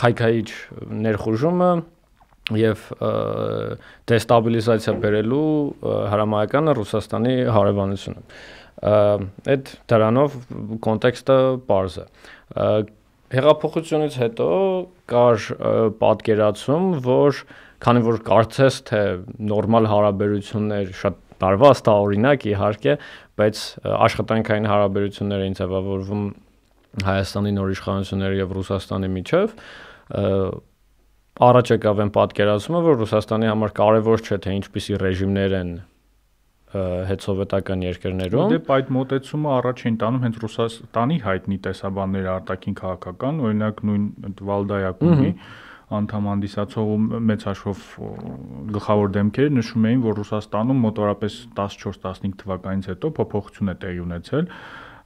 քայքայիչ 0.00 0.48
ներխուժումը 1.04 1.70
եւ 2.60 2.86
դեստաբիլիզացիա 4.10 4.94
բերելու 5.04 5.50
հրամայականը 6.14 6.74
Ռուսաստանի 6.80 7.34
հարևանությունը։ 7.56 8.24
Այդ 9.52 9.74
դրանով 9.92 10.38
կոնտեքստը 10.88 11.36
པարզ 11.68 12.00
է։ 12.00 12.06
Հեղափոխությունից 13.30 14.14
հետո 14.20 14.46
կար 15.10 15.44
պատկերացում, 16.00 16.86
որ 17.04 17.42
քանի 17.80 18.00
որ 18.06 18.16
կարծես 18.26 18.78
թե 18.90 19.02
նորմալ 19.50 19.86
հարաբերություններ 19.90 20.90
շատ 21.00 21.20
տարվա 21.40 21.70
օրինակ 21.94 22.46
իհարկե, 22.50 22.96
բայց 23.40 23.60
աշխատանքային 23.96 24.66
հարաբերություններ 24.70 25.44
էին 25.46 25.56
ձևավորվում 25.60 26.24
Հայաստանի 27.06 27.52
նոր 27.54 27.70
իշխանությունների 27.76 28.40
եւ 28.40 28.52
Ռուսաստանի 28.58 29.08
միջև 29.14 29.54
առաջ 31.40 31.70
եկավ 31.70 32.00
այն 32.02 32.10
պատկերացումը, 32.16 32.80
որ 32.84 32.98
Ռուսաստանի 33.00 33.50
համար 33.50 33.74
կարևոր 33.78 34.24
չէ 34.26 34.38
թե 34.44 34.56
ինչպիսի 34.58 34.98
ռեժիմներ 35.00 35.54
են 35.60 35.70
հետսովետական 36.70 37.80
երկրներում։ 37.86 38.52
Դե 38.52 38.58
այդ 38.74 38.92
մոտեցումը 38.94 39.50
առաջ 39.56 39.82
են 39.90 39.96
տանում 40.00 40.22
հենց 40.26 40.36
Ռուսաստանի 40.44 41.16
հայտնի 41.24 41.58
տեսաբաններ 41.66 42.28
արտաքին 42.30 42.76
քաղաքական, 42.80 43.40
օրինակ 43.48 43.82
նույն 43.90 44.06
Վալդայակումի 44.50 45.32
անդամ 45.90 46.26
հանդիսացող 46.30 46.90
մեծ 47.30 47.44
հաշվով 47.50 47.80
գլխավոր 48.76 49.12
դեմքերը 49.16 49.54
նշում 49.56 49.86
էին, 49.90 50.02
որ 50.06 50.16
Ռուսաստանում 50.20 50.82
մոտորապես 50.86 51.38
14-15 51.58 52.36
թվականից 52.44 52.90
հետո 52.94 53.10
փոփոխություն 53.18 53.72
է 53.72 53.76
տեղի 53.82 54.02
ունեցել 54.06 54.50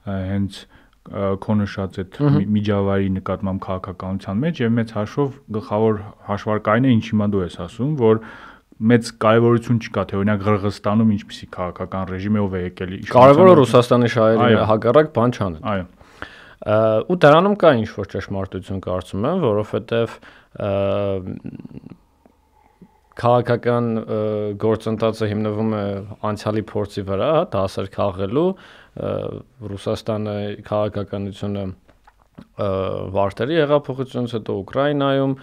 հենց 0.05 0.59
քո 1.05 1.55
նշած 1.59 1.97
այդ 2.01 2.15
միջավայրի 2.49 3.09
նկատմամբ 3.15 3.59
քաղաքականության 3.65 4.39
մեջ 4.41 4.61
եւ 4.63 4.71
մեծ 4.77 4.93
հաշվով 4.95 5.35
գլխավոր 5.57 5.99
հաշվարկային 6.29 6.85
է 6.85 6.93
ինչ 6.95 7.03
հիմա 7.09 7.27
դու 7.33 7.43
ես 7.45 7.57
ասում, 7.65 7.91
որ 7.99 8.21
մեծ 8.75 9.09
կարևորություն 9.23 9.77
չկա 9.85 10.03
թե 10.09 10.17
օրինակ 10.19 10.41
Ղրղստանում 10.45 11.11
ինչպիսի 11.15 11.45
քաղաքական 11.55 12.09
ռեժիմ 12.11 12.37
է 12.39 12.63
եկել 12.65 12.95
Կարևորը 13.15 13.53
Ռուսաստանի 13.61 14.09
շահերի 14.15 14.57
հակառակ 14.71 15.11
բան 15.15 15.35
չանել։ 15.35 15.61
Այո։ 15.71 15.85
Ու 16.65 17.17
դրանում 17.23 17.55
կա 17.61 17.71
ինչ 17.79 17.89
որ 17.95 18.09
ճշմարտություն 18.15 18.81
կարծում 18.83 19.27
եմ, 19.29 19.45
որովհետեւ 19.45 20.17
քաղաքական 23.15 23.85
գործընթացը 24.59 25.27
հիմնվում 25.31 25.73
է 25.75 25.83
անցյալի 26.27 26.63
փորձի 26.71 27.03
վրա, 27.07 27.29
հա, 27.31 27.43
դասեր 27.55 27.87
քաղելու, 27.95 28.47
Ռուսաստանը 29.71 30.35
քաղաքականությունը 30.67 31.65
վարտերի 33.15 33.59
հեղափոխությունից 33.61 34.35
հետո 34.35 34.55
Ուկրաինայում 34.65 35.35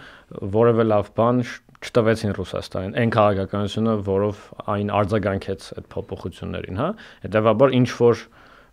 որևէ 0.53 0.85
լավ 0.91 1.09
բան 1.17 1.41
չտվեցին 1.83 2.35
Ռուսաստանին, 2.37 2.95
այն 3.03 3.11
քաղաքականությունը, 3.17 3.97
որով 4.07 4.45
այն 4.73 4.93
արձագանքեց 4.99 5.67
այդ 5.77 5.89
փոփոխություններին, 5.93 6.79
հա։ 6.83 6.89
Հետևաբար 7.27 7.75
ինչ 7.79 7.89
որ 7.99 8.23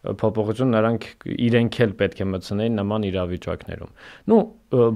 փոփոխություն 0.00 0.70
նրանք 0.72 1.06
իրենք 1.28 1.78
էլ 1.84 1.90
պետք 2.00 2.20
է 2.24 2.26
մտցնեին 2.32 2.78
նման 2.80 3.02
իրավիճակներում։ 3.10 3.90
Ну, 4.32 4.38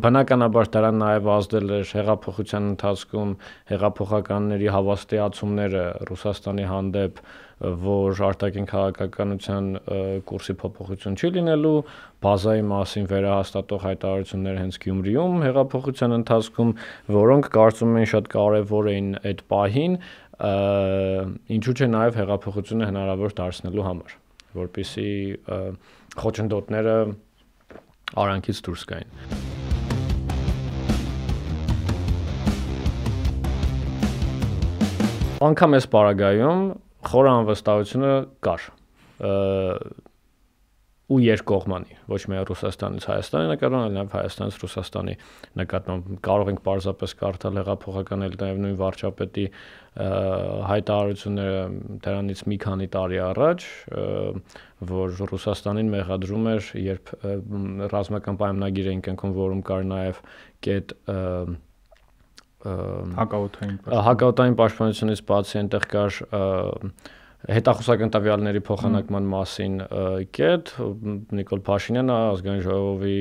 բնականաբար 0.05 0.71
դրան 0.77 1.01
նաև 1.03 1.29
ազդել 1.35 1.75
էր 1.77 1.93
հեղափոխության 1.99 2.69
ընթացքում 2.71 3.35
հեղափոխականների 3.75 4.71
հավաստիացումները 4.79 5.85
Ռուսաստանի 6.09 6.69
հանդեպ 6.73 7.21
որ 7.65 8.21
արտաքին 8.29 8.67
քաղաքականության 8.71 9.69
կուրսի 10.29 10.55
փոփոխություն 10.61 11.17
չի 11.21 11.31
լինելու, 11.37 11.73
բազայի 12.25 12.65
մասին 12.71 13.09
վերահաստատող 13.13 13.85
հայտարարություններ 13.85 14.61
հենց 14.61 14.79
Գյումրիում 14.85 15.37
հեղափոխության 15.45 16.17
ընթացքում, 16.19 16.75
որոնք 17.17 17.51
կարծում 17.55 17.97
են 18.03 18.09
շատ 18.15 18.31
կարևոր 18.35 18.91
էին 18.95 19.11
այդ 19.25 19.43
պահին, 19.55 19.99
ինչու՞ 21.55 21.75
չէ 21.79 21.91
նաև 21.95 22.21
հեղափոխությունը 22.21 22.91
հնարավոր 22.91 23.37
դարձնելու 23.41 23.89
համար, 23.89 24.17
որpիսի 24.61 25.11
խոչընդոտները 26.25 26.97
արանքից 28.25 28.65
դուրս 28.69 28.89
գային։ 28.93 29.53
Անկամ 35.45 35.75
այս 35.77 35.87
պարագայում 35.93 36.61
խորը 37.11 37.37
անվստահությունը 37.43 38.17
կար 38.49 38.67
ու 41.05 41.19
երկկողմանի 41.21 41.97
ոչ 42.09 42.21
միայն 42.33 42.47
Ռուսաստանից 42.49 43.07
Հայաստանի 43.11 43.49
նկատմամբ, 43.51 43.83
այլ 43.85 43.97
նաև 43.99 44.15
Հայաստանից 44.15 44.55
Ռուսաստանի 44.63 45.17
նկատմամբ 45.61 46.07
կարող 46.25 46.51
ենք 46.53 46.63
պարզապես 46.65 47.15
կարդալ 47.21 47.59
հեղափոխական 47.61 48.25
էլ 48.25 48.37
նաև 48.41 48.63
նույն 48.65 48.79
վարչապետի 48.81 49.45
հայտարարությունները 50.71 51.61
դրանից 52.09 52.43
մի 52.49 52.59
քանի 52.65 52.89
տարի 52.97 53.21
առաջ, 53.27 53.69
որ 54.95 55.15
Ռուսաստանին 55.35 55.93
մեղադրում 55.93 56.51
էր, 56.55 56.73
երբ 56.89 57.15
ռազմական 57.93 58.41
պայմանագիր 58.41 58.91
էին 58.95 59.05
կնքում, 59.11 59.39
որում 59.45 59.63
կար 59.69 59.87
նաև 59.93 60.25
կետ 60.65 60.97
հակաօթային 62.65 63.79
հակաօթային 64.09 64.57
պաշտպանությունից 64.61 65.23
բացի 65.31 65.59
այնտեղ 65.61 65.87
կար 65.95 66.19
հետախուզական 67.55 68.13
տվյալների 68.15 68.63
փոխանակման 68.65 69.27
մասին 69.35 69.75
կետ 70.39 70.71
Նիկոլ 71.39 71.65
Փաշինյանը 71.67 72.15
ազգային 72.35 72.63
ժողովի 72.65 73.19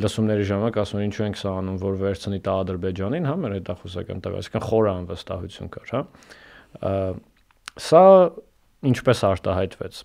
լսումների 0.00 0.44
ժամանակ 0.48 0.78
ասում 0.80 1.02
ինչու 1.04 1.24
ենք 1.26 1.36
սա 1.36 1.50
անում 1.60 1.80
որ 1.82 1.96
վերցնի 2.00 2.38
տա 2.46 2.52
Ադրբեջանին, 2.62 3.26
հա, 3.28 3.34
մեր 3.42 3.54
հետախուզական 3.58 4.22
տվյալ, 4.24 4.40
այսինքն 4.40 4.64
խորը 4.70 4.92
անվստահություն 4.94 5.70
կար, 5.74 5.92
հա։ 5.92 6.00
Սա 7.84 8.04
ինչպես 8.90 9.22
արտահայտվեց։ 9.28 10.00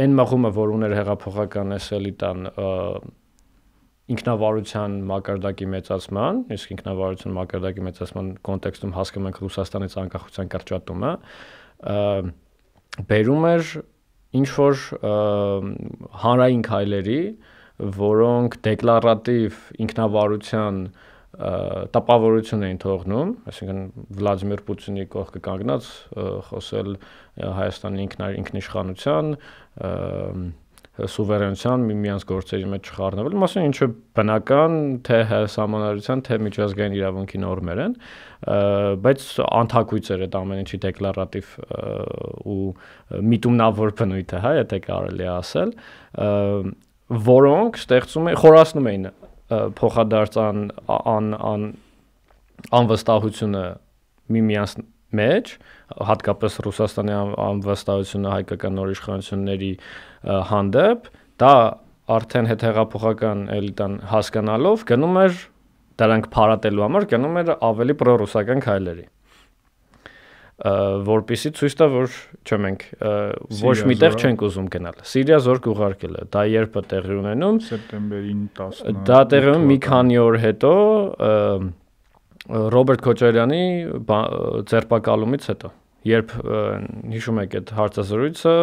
Այն 0.00 0.16
մղումը, 0.16 0.52
որ 0.56 0.72
ուներ 0.78 0.94
հեղափոխական 0.96 1.76
էս 1.76 1.90
էլիտան 1.98 2.48
ինքնավարության 4.08 4.94
մակարդակի 5.08 5.66
մեծացման, 5.74 6.38
իսկ 6.56 6.70
ինքնավարության 6.74 7.34
մակարդակի 7.38 7.82
մեծացման 7.88 8.30
կոնտեքստում 8.48 8.94
հասկանում 8.96 9.28
ենք 9.28 9.40
Ռուսաստանից 9.44 9.96
անկախության 10.02 10.50
կրճատումը, 10.54 11.12
բերում 13.08 13.46
էր 13.48 13.74
ինչ 14.38 14.48
որ 14.58 14.86
հանրային 16.24 16.64
քայլերի, 16.68 17.20
որոնք 17.98 18.56
դեկլարատիվ 18.68 19.60
ինքնավարության 19.84 20.80
տպավորություն 21.94 22.64
էին 22.66 22.78
թողնում, 22.82 23.28
այսինքն 23.52 23.82
Վլադիմիր 24.18 24.62
Պուտինի 24.68 25.04
կողքը 25.12 25.42
կանգնած 25.44 25.90
խոսել 26.48 26.88
Հայաստանի 27.58 28.06
ինքնիշխանության, 28.40 29.30
սուվերենության 30.98 31.84
միմյանց 31.88 32.24
գործերի 32.28 32.68
մեջ 32.72 32.88
չխառնվել, 32.90 33.36
մասն 33.38 33.66
ինչը 33.68 33.86
բնական 34.18 34.74
թե 35.06 35.18
համանարության, 35.30 36.22
թե 36.26 36.38
միջազգային 36.46 36.96
իրավունքի 36.98 37.40
նորմեր 37.44 37.82
են, 37.84 37.94
բայց 39.06 39.26
անթակույց 39.46 40.10
էր 40.14 40.24
այդ 40.26 40.36
ամեն 40.40 40.62
ինչի 40.64 40.80
դեկլարատիվ 40.84 41.54
ու 42.54 42.58
միտումնավոր 43.30 43.94
բնույթը, 44.02 44.42
հա, 44.42 44.52
եթե 44.58 44.82
կարելի 44.88 45.26
է 45.28 45.32
ասել, 45.38 45.74
որոնք 47.28 47.82
ստեղծում 47.84 48.30
են 48.32 48.38
խորացնում 48.42 48.92
էին 48.92 49.10
փոխադարձ 49.78 50.38
ան 50.44 50.64
ան 50.98 51.28
ան 51.38 51.68
անվստահությունը 52.78 53.64
միմյանց 54.34 54.72
մեջ, 55.18 55.52
հատկապես 56.08 56.58
Ռուսաստանի 56.66 57.14
անվստահությունը 57.40 58.32
հայկական 58.34 58.74
նոր 58.76 58.90
իշխանությունների 58.92 59.70
հանդեպ, 60.24 61.12
դա 61.38 61.54
արդեն 62.08 62.48
հետհեղափոխական 62.48 63.44
էլիտան 63.52 63.94
հասկանալով 64.08 64.84
գնում 64.88 65.22
էր 65.22 65.38
դրանք 66.00 66.28
փարատելու 66.32 66.84
համար 66.86 67.06
գնում 67.12 67.38
էր 67.42 67.54
ավելի 67.68 67.96
պրոռուսական 68.00 68.62
քայլերի 68.64 69.06
որպիսի 71.08 71.50
ցույց 71.54 71.74
տա 71.78 71.86
որ 71.92 72.14
չէ 72.48 72.56
մենք 72.64 72.84
ոչ 73.62 73.74
միտեղ 73.90 74.16
չենք 74.18 74.40
ուզում 74.48 74.70
գնալ 74.74 75.02
Սիրիա 75.10 75.38
զորք 75.44 75.68
ուղարկել 75.70 76.16
է 76.18 76.24
դա 76.34 76.42
երբ 76.50 76.78
է 76.80 76.82
տեղի 76.92 77.18
ունենում 77.18 77.60
սեպտեմբերին 77.68 78.40
10 78.58 78.80
դա 79.10 79.20
տեղի 79.34 79.52
ունենում 79.52 79.68
մի 79.70 79.78
քանի 79.86 80.18
օր 80.24 80.38
հետո 80.46 80.72
Ռոբերտ 82.74 83.04
Քոչարյանի 83.06 83.62
ձերբակալումից 84.72 85.48
հետո 85.52 85.70
երբ 86.08 86.32
հիշում 87.12 87.40
եք 87.42 87.56
այդ 87.58 87.72
հարցազրույցը, 87.78 88.54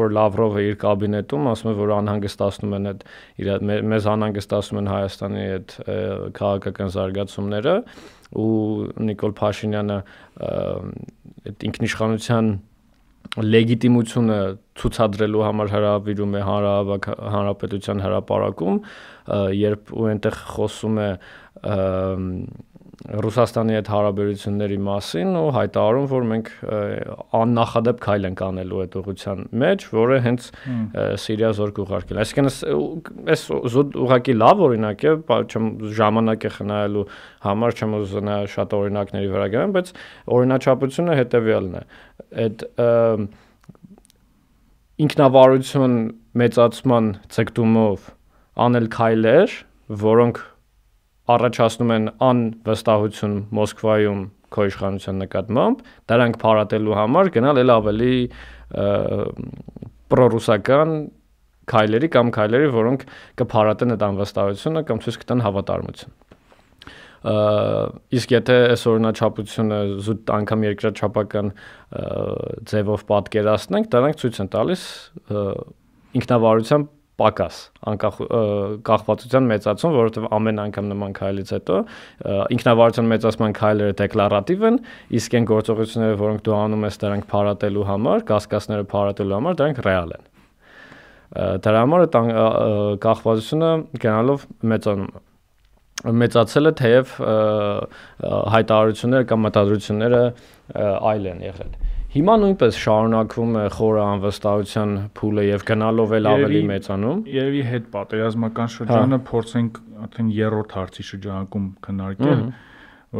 որ 0.00 0.14
Լավրովը 0.16 0.64
իր 0.68 0.78
կաբինետում 0.84 1.50
ասում 1.50 1.70
է, 1.70 1.74
որ 1.80 1.92
անհանգստացնում 1.96 2.74
են 2.78 2.90
այդ 2.90 3.04
իր 3.44 3.52
մեզ 3.92 4.08
անհանգստացնում 4.14 4.80
են 4.80 4.90
Հայաստանի 4.94 5.44
այդ 5.50 5.76
քաղաքական 6.40 6.94
զարգացումները 6.96 7.76
ու 8.40 8.50
Նիկոլ 9.10 9.36
Փաշինյանը 9.40 10.00
այդ 11.50 11.64
ինքնիշխանության 11.70 12.50
լեգիտիմությունը 13.30 14.36
ցուցադրելու 14.80 15.42
համար 15.44 15.68
հրավիրում 15.70 16.32
է 16.34 16.40
հանրապետության 16.46 18.00
հրապարակում, 18.02 18.80
երբ 19.60 19.92
ու 19.94 20.06
այնտեղ 20.10 20.38
խոսում 20.56 20.98
է 21.04 21.10
Ռուսաստանի 23.00 23.74
հետ 23.78 23.88
հարաբերությունների 23.90 24.76
մասին 24.84 25.36
ու 25.40 25.52
հայտարարում, 25.56 26.06
որ 26.10 26.24
մենք 26.30 26.48
աննախադեպ 27.38 28.02
քայլ 28.04 28.26
ենք 28.28 28.42
անելու 28.44 28.80
այդ 28.84 28.96
ուղղության 29.00 29.40
մեջ, 29.62 29.86
որը 29.96 30.18
հենց 30.26 30.48
Սիրիա 31.24 31.50
զորք 31.56 31.80
ուղարկել։ 31.84 32.20
Այսինքն 32.20 32.50
այս 33.32 33.44
զուտ 33.72 33.96
ուղակի 34.04 34.34
լավ 34.36 34.62
օրինակ 34.68 35.06
է, 35.08 35.14
չեմ 35.40 35.70
ժամանակ 35.96 36.44
է 36.44 36.52
խնայելու 36.60 37.06
համար 37.48 37.80
չեմ 37.80 37.96
ուզենա 38.00 38.36
շատ 38.52 38.76
օրինակների 38.80 39.32
վրա 39.32 39.48
գնալ, 39.56 39.74
բայց 39.80 39.92
օրինաչափությունը 40.36 41.18
հետեւյալն 41.24 41.80
է։ 41.80 41.84
Այդ 42.44 42.66
ինքնավարություն 45.00 45.98
մեծացման 46.36 47.12
ցեկտումով 47.32 48.08
անել 48.60 48.92
քայլեր, 48.92 49.60
որոնք 50.04 50.44
առաջացնում 51.34 51.94
են 51.96 52.08
անվստահություն 52.30 53.36
Մոսկվայում 53.60 54.22
քո 54.50 54.66
իշխանության 54.70 55.20
նկատմամբ, 55.24 55.82
դրանք 56.10 56.38
փարատելու 56.42 56.96
համար 56.98 57.30
գնալ 57.36 57.60
ել 57.62 57.74
ավելի 57.76 58.14
պրոռուսական 60.10 60.96
քայլերի 61.70 62.08
կամ 62.16 62.32
քայլերի, 62.34 62.70
որոնք 62.74 63.04
կփարատեն 63.38 63.94
այդ 63.94 64.04
անվստահությունը 64.10 64.82
կամ 64.90 65.02
ցույց 65.04 65.20
կտան 65.22 65.44
հավատարմություն 65.46 66.18
իսկ 67.20 68.30
եթե 68.32 68.54
այս 68.72 68.84
օրինաչափությունը 68.88 69.80
զուտ 70.06 70.30
անգամ 70.38 70.62
երկրաչափական 70.70 71.50
ձևով 72.70 73.02
պատկերացնենք, 73.10 73.90
դրանք 73.92 74.20
ցույց 74.22 74.38
են 74.40 74.48
տալիս 74.56 74.84
ինքնավարության 76.16 76.86
պակաս, 77.20 77.60
անկախ 77.90 78.18
կախվածության 78.88 79.48
մեծացում, 79.50 79.94
որովհետև 80.00 80.28
ամեն 80.40 80.60
անգամ 80.64 80.90
նման 80.90 81.14
քայլից 81.20 81.52
հետո 81.56 81.78
ինքնավարության 82.56 83.10
մեծացման 83.12 83.56
քայլերը 83.60 83.96
դեկլարատիվ 84.00 84.66
են, 84.70 84.80
իսկ 85.20 85.38
այն 85.40 85.48
գործողությունները, 85.50 86.20
որոնք 86.24 86.44
դու 86.48 86.58
անում 86.60 86.86
ես 86.88 87.00
դրանք 87.04 87.30
փարատելու 87.30 87.88
համար, 87.90 88.26
կասկածները 88.30 88.86
փարատելու 88.90 89.36
համար, 89.40 89.58
դրանք 89.60 89.82
ռեալ 89.90 90.14
են։ 90.18 90.28
Դրա 91.62 91.82
համար 91.84 92.06
կախվածությունը 93.04 93.74
գնալով 94.02 94.46
մեծանում 94.72 95.10
է 95.10 95.28
մեծացել 96.00 96.70
է 96.70 96.72
թեև 96.80 97.10
հայտարարությունները 98.54 99.26
կամ 99.28 99.42
մտադրությունները 99.46 100.20
այլ 101.10 101.26
են 101.34 101.42
եղել։ 101.44 101.74
Հիմա 102.10 102.34
նույնպես 102.42 102.78
շարունակվում 102.82 103.52
է 103.60 103.60
խորը 103.70 104.00
անվստահության 104.02 104.94
փուլը 105.14 105.42
եւ 105.46 105.64
գնալով 105.68 106.14
էլ 106.16 106.28
ավելի 106.30 106.62
մեծանում։ 106.70 107.20
Երևի 107.30 107.60
հետ 107.70 107.84
պատերազմական 107.92 108.72
շրջանը 108.74 109.18
հա։ 109.20 109.26
փորձենք 109.28 109.78
արդեն 110.06 110.32
երրորդ 110.40 110.74
հարցի 110.78 111.06
շրջանակում 111.10 111.68
քննարկել, 111.86 112.42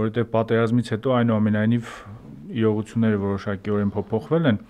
որովհետեւ 0.01 0.29
պատերազմից 0.35 0.91
հետո 0.95 1.15
այնուամենայնիվ 1.21 1.95
իրողությունները 2.61 3.21
որոշակիորեն 3.31 3.95
փոփոխվել 3.95 4.51
են 4.51 4.61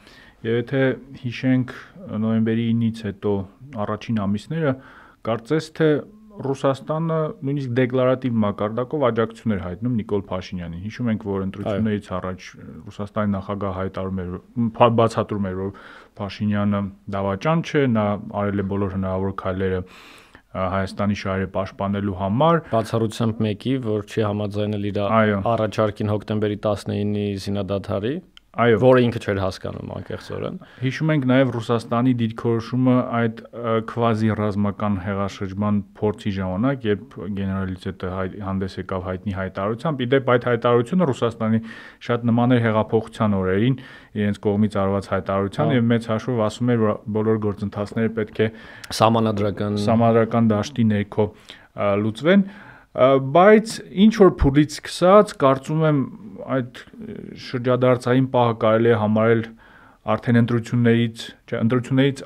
եւ 0.41 0.61
եթե 0.61 0.83
հիշենք 1.25 1.75
նոյեմբերի 2.21 2.67
9-ից 2.77 3.03
հետո 3.09 3.33
առաջին 3.85 4.21
ամիսները 4.25 4.75
կարծես 5.31 5.67
թե 5.81 5.89
Ռուսաստանը 6.31 7.17
նույնիսկ 7.47 7.73
դեկլարատիվ 7.79 8.37
մակարդակով 8.45 9.05
աջակցություն 9.09 9.55
էր 9.57 9.63
հայտնում 9.65 9.97
Նիկոլ 10.01 10.23
Փաշինյանին։ 10.31 10.85
Հիշում 10.87 11.11
ենք, 11.11 11.27
որ 11.31 11.45
ընտրություններից 11.47 12.09
առաջ 12.17 12.47
Ռուսաստանի 12.87 13.33
նախագահ 13.35 13.75
հայտարարում 13.81 14.23
էր, 14.25 14.31
բացատրում 15.01 15.49
էր, 15.51 15.59
որ 15.61 15.73
Փաշինյանը 16.21 16.83
դավաճան 17.17 17.65
չէ, 17.67 17.85
նա 17.99 18.07
արել 18.41 18.63
է 18.63 18.67
բոլոր 18.71 18.97
հնարավոր 18.97 19.37
քայլերը 19.43 19.83
Հայաստանի 20.51 21.17
շահերը 21.21 21.49
պաշտպանելու 21.55 22.15
համար 22.21 22.57
բացառությամբ 22.71 23.43
մեկի, 23.47 23.75
որ 23.85 24.01
չի 24.11 24.25
համաձայնել 24.27 24.87
իր 24.91 24.97
առաջարկին 25.51 26.11
հոկտեմբերի 26.11 26.57
19-ի 26.65 27.27
զինադադարի 27.45 28.15
Այո, 28.61 28.79
որը 28.83 29.03
ինքը 29.07 29.21
չէր 29.25 29.39
հասկանում 29.41 29.91
անկեղծորեն։ 29.95 30.57
Հիշում 30.83 31.11
ենք 31.15 31.27
նաև 31.31 31.53
Ռուսաստանի 31.55 32.13
դիրքորոշումը 32.21 32.97
այդ 33.21 33.41
քվազի 33.91 34.31
ռազմական 34.41 34.99
հեղաշրջման 35.05 35.79
փորձի 36.01 36.33
ժամանակ, 36.37 36.87
երբ 36.91 37.17
գեներալիտետը 37.41 38.11
հանդես 38.51 38.77
եկավ 38.81 39.07
հայտնի 39.09 39.37
հայտարարությամբ, 39.39 40.03
իդեպ 40.07 40.33
այդ 40.35 40.49
հայտարարությունը 40.51 41.09
Ռուսաստանի 41.11 41.61
շատ 42.11 42.27
նման 42.31 42.57
էր 42.57 42.65
հեղափոխության 42.69 43.37
օրերին 43.41 43.79
իրենց 44.21 44.41
կողմից 44.45 44.81
արված 44.85 45.11
հայտարարության 45.15 45.75
եւ 45.81 45.87
մեծ 45.95 46.11
հաշվով 46.11 46.43
ասում 46.51 46.75
էր, 46.75 46.83
որ 46.85 46.99
բոլոր 47.21 47.45
գործընթացները 47.49 48.13
պետք 48.21 48.41
է 48.41 48.51
սահմանադրական 49.01 49.79
սահմանադրական 49.89 50.51
դաշտի 50.51 50.85
ներքո 50.91 51.27
լուծվեն 52.01 52.45
բայց 52.91 53.73
ինչ 54.03 54.15
որ 54.19 54.31
փուլից 54.41 54.77
սկսած 54.81 55.35
կարծում 55.39 55.85
եմ 55.87 55.99
այդ 56.57 56.81
շրջադարձային 57.47 58.29
պահը 58.35 58.55
կարելի 58.65 58.91
է 58.91 58.99
համարել 59.01 59.43
արդեն 60.11 60.41
ընտրություններից, 60.41 61.23
չէ, 61.47 61.57
ընտրություններից 61.61 62.21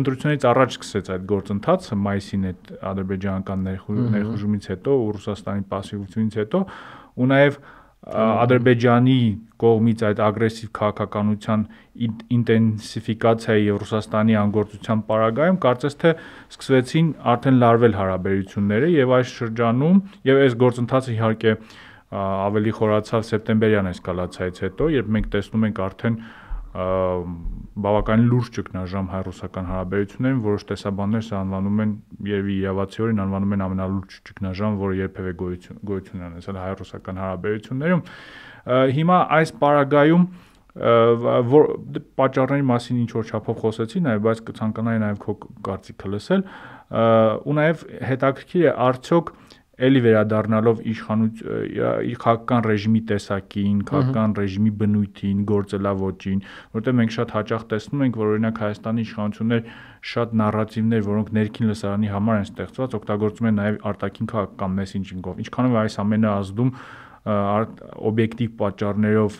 ընտրություններից 0.00 0.46
առաջ 0.50 0.76
սկսեց 0.76 1.10
այդ 1.16 1.24
գործընթացը 1.32 1.98
մայիսին 2.06 2.46
այդ 2.50 2.70
ադրբեջանական 2.90 3.66
ներխուժումից 3.66 4.68
հետո 4.72 4.94
ու 5.02 5.10
ռուսաստանի 5.16 5.66
пассивությունից 5.72 6.38
հետո 6.40 6.62
ու 7.16 7.28
նաև 7.32 7.58
ադրբեջանի 8.06 9.18
կողմից 9.60 10.02
այդ 10.06 10.20
ագրեսիվ 10.26 10.68
քաղաքականության 10.78 11.62
ինտենսիֆիկացիայի 12.36 13.64
եւ 13.66 13.80
ռուսաստանի 13.82 14.36
անգործության 14.42 15.02
պարագայում 15.08 15.58
կարծես 15.64 15.98
թե 16.02 16.12
սկսվեցին 16.54 17.08
արդեն 17.34 17.58
լարվել 17.64 17.96
հարաբերությունները 17.98 18.92
եւ 18.94 19.14
այս 19.16 19.34
շրջանում 19.40 19.98
եւ 20.30 20.42
այս 20.46 20.56
գործընթացը 20.62 21.16
իհարկե 21.16 21.56
ավելի 22.14 22.72
խորացավ 22.76 23.22
սեպտեմբերյան 23.26 23.88
էսկալացիայից 23.90 24.58
հետո, 24.66 24.90
երբ 24.94 25.08
մենք 25.16 25.30
տեսնում 25.36 25.64
ենք 25.66 25.80
արդեն 25.86 26.18
բավականին 26.76 28.26
լուրջ 28.30 28.48
ճգնաժամ 28.56 29.06
հայ-ռուսական 29.12 29.68
հարաբերություններին, 29.70 30.40
որոշ 30.44 30.64
տեսաբաններ 30.70 31.22
սա 31.24 31.38
անվանում 31.40 31.78
են 31.84 31.92
եւ 32.28 32.50
իրավացիորեն 32.52 33.22
անվանում 33.24 33.54
են 33.56 33.64
ամենալուրջ 33.66 34.18
ճգնաժամ, 34.28 34.76
որը 34.82 34.98
երբևէ 35.00 35.32
գոյություն 35.40 35.80
գոյություն 35.90 36.26
ունեցել 36.26 36.58
հայ-ռուսական 36.60 37.20
հարաբերություններում։ 37.22 38.02
Հիմա 38.96 39.18
այս 39.40 39.54
պարագայում 39.64 40.28
որ 41.56 41.68
պատճառների 42.20 42.64
մասին 42.68 42.96
ինչ 43.06 43.10
որ 43.16 43.30
չափով 43.32 43.60
խոսեցի, 43.64 44.00
նաև 44.04 44.24
բայց 44.26 44.40
կցանկանայի 44.50 45.00
նաև 45.00 45.20
քո 45.24 45.34
կարծիքը 45.64 46.10
լսել, 46.12 46.42
ու 47.46 47.54
նաև 47.56 47.84
հետաքրքիր 48.10 48.66
է 48.66 48.74
արդյոք 48.86 49.32
էլի 49.76 50.00
վերադառնալով 50.06 50.78
իշխանություն 50.88 51.72
իր 52.08 52.20
քաղաքական 52.22 52.62
ռեժիմի 52.66 53.00
տեսակին, 53.10 53.82
քաղաքական 53.90 54.34
ռեժիմի 54.38 54.72
բնույթին, 54.80 55.42
գործելավոճին, 55.50 56.40
որտեղ 56.76 56.96
մենք 57.00 57.14
շատ 57.16 57.34
հաճախ 57.36 57.66
տեսնում 57.72 58.04
ենք, 58.06 58.16
որ 58.16 58.32
օրինակ 58.36 58.60
Հայաստանի 58.64 59.04
իշխանություններ 59.06 59.68
շատ 60.16 60.34
նարատիվներ, 60.40 61.04
որոնք 61.12 61.32
ներքին 61.36 61.70
լսարանի 61.72 62.12
համար 62.16 62.40
են 62.40 62.48
ստեղծված, 62.48 62.96
օգտագործում 62.96 63.50
են 63.52 63.56
նաև 63.60 63.78
արտաքին 63.92 64.30
քաղաքական 64.32 64.76
մեսենջինգով։ 64.80 65.44
Ինչքանով 65.44 65.78
այս 65.84 66.00
ամենը 66.06 66.30
ազդում 66.36 66.72
օբյեկտիվ 67.26 68.50
պատճառներով 68.60 69.38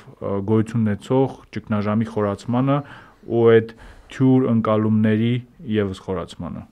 գոյություն 0.51 0.87
ունեցող 0.87 1.37
ճգնաժամի 1.57 2.09
խորացմանը 2.13 2.79
ու 3.27 3.45
այդ 3.57 3.77
թյուր 4.17 4.49
ընկալումների 4.53 5.35
եւս 5.77 6.03
խորացմանը 6.07 6.67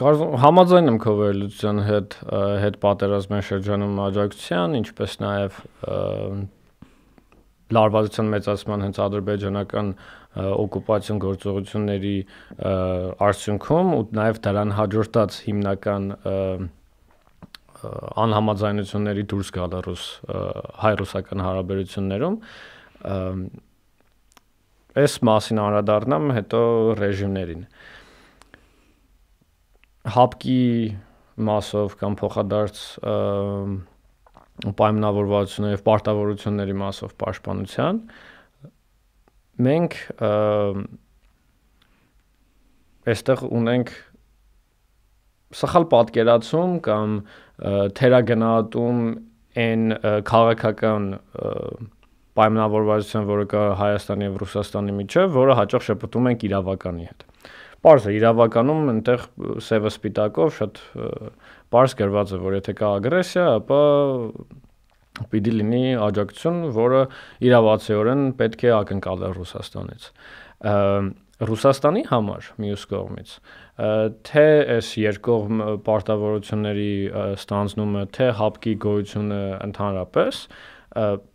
Կարծում 0.00 0.38
համաձայն 0.40 0.86
եմ 0.88 0.98
քո 1.02 1.12
վերլուծության 1.18 1.80
հետ 1.84 2.14
հետ 2.62 2.76
պատերազմային 2.80 3.46
շրջանում 3.50 3.98
աջակցության, 4.06 4.76
ինչպես 4.78 5.16
նաև 5.20 5.58
լարվածության 7.76 8.30
մեծացման 8.34 8.84
հենց 8.86 9.00
ադրբեջանական 9.04 9.92
օկուպացիոն 10.64 11.20
գործողությունների 11.26 12.14
արդյունքում 13.28 13.92
ու 13.98 14.02
նաև 14.20 14.40
դրան 14.48 14.74
հաջորդած 14.80 15.38
հիմնական 15.50 16.08
անհամաձայնությունների 18.24 19.28
դուրս 19.34 19.52
գալը 19.60 19.84
ռուս 19.90 20.08
հայ-ռուսական 20.80 21.44
հարաբերություններում 21.44 22.36
այս 25.04 25.14
մասին 25.28 25.64
անդրադառնամ 25.68 26.34
հետո 26.40 26.60
ռեժիմներին 27.04 27.64
հապկի 30.08 30.64
մասով 31.50 31.96
կամ 32.00 32.16
փոխադարձ 32.20 32.80
պայմանավորվածությունների 34.80 35.76
եւ 35.76 35.84
պարտավորությունների 35.86 36.76
մասով 36.80 37.14
պաշտպանության 37.20 38.00
մենք 39.66 39.96
այստեղ 43.10 43.44
ունենք 43.60 43.94
սխալ 45.60 45.86
պատկերացում 45.94 46.74
կամ 46.86 47.14
թերագնահատում 48.00 49.00
այն 49.60 49.86
քաղաքական 50.30 51.08
պայմանավորվածություն, 52.38 53.26
որը 53.28 53.46
կա 53.50 53.62
Հայաստանի 53.80 54.28
եւ 54.28 54.36
Ռուսաստանի 54.40 54.92
միջեւ, 55.00 55.32
որը 55.34 55.56
հաճախ 55.58 55.86
շփոթում 55.88 56.28
ենք 56.30 56.44
իրավականի 56.46 57.08
հետ։ 57.08 57.24
Պարզ 57.80 58.08
է, 58.10 58.14
իրավականում 58.18 58.90
այնտեղ 58.92 59.22
սևը 59.64 59.92
սպիտակով 59.94 60.50
շատ 60.58 60.82
պարզ 61.72 61.96
գրված 62.00 62.34
է, 62.36 62.40
որ 62.44 62.58
եթե 62.58 62.74
կա 62.80 62.90
ագրեսիա, 63.00 63.46
ապա 63.60 63.80
պիտի 65.30 65.54
լինի 65.56 65.82
աջակցություն, 66.10 66.60
որը 66.76 67.00
իրավացիորեն 67.48 68.22
պետք 68.40 68.66
է 68.68 68.70
ակնկալել 68.80 69.34
Ռուսաստանից։ 69.40 70.06
Ռուսաստանի 71.40 72.02
համար 72.10 72.48
մյուս 72.60 72.82
կողմից 72.90 73.30
թե 74.28 74.46
այս 74.76 74.88
երկկողմ 75.00 75.60
պարտավորությունների 75.86 76.90
ստանձնումը, 77.38 78.02
թե 78.16 78.26
հապկի 78.40 78.74
գոյությունը 78.84 79.40
ընդհանրապես 79.66 80.40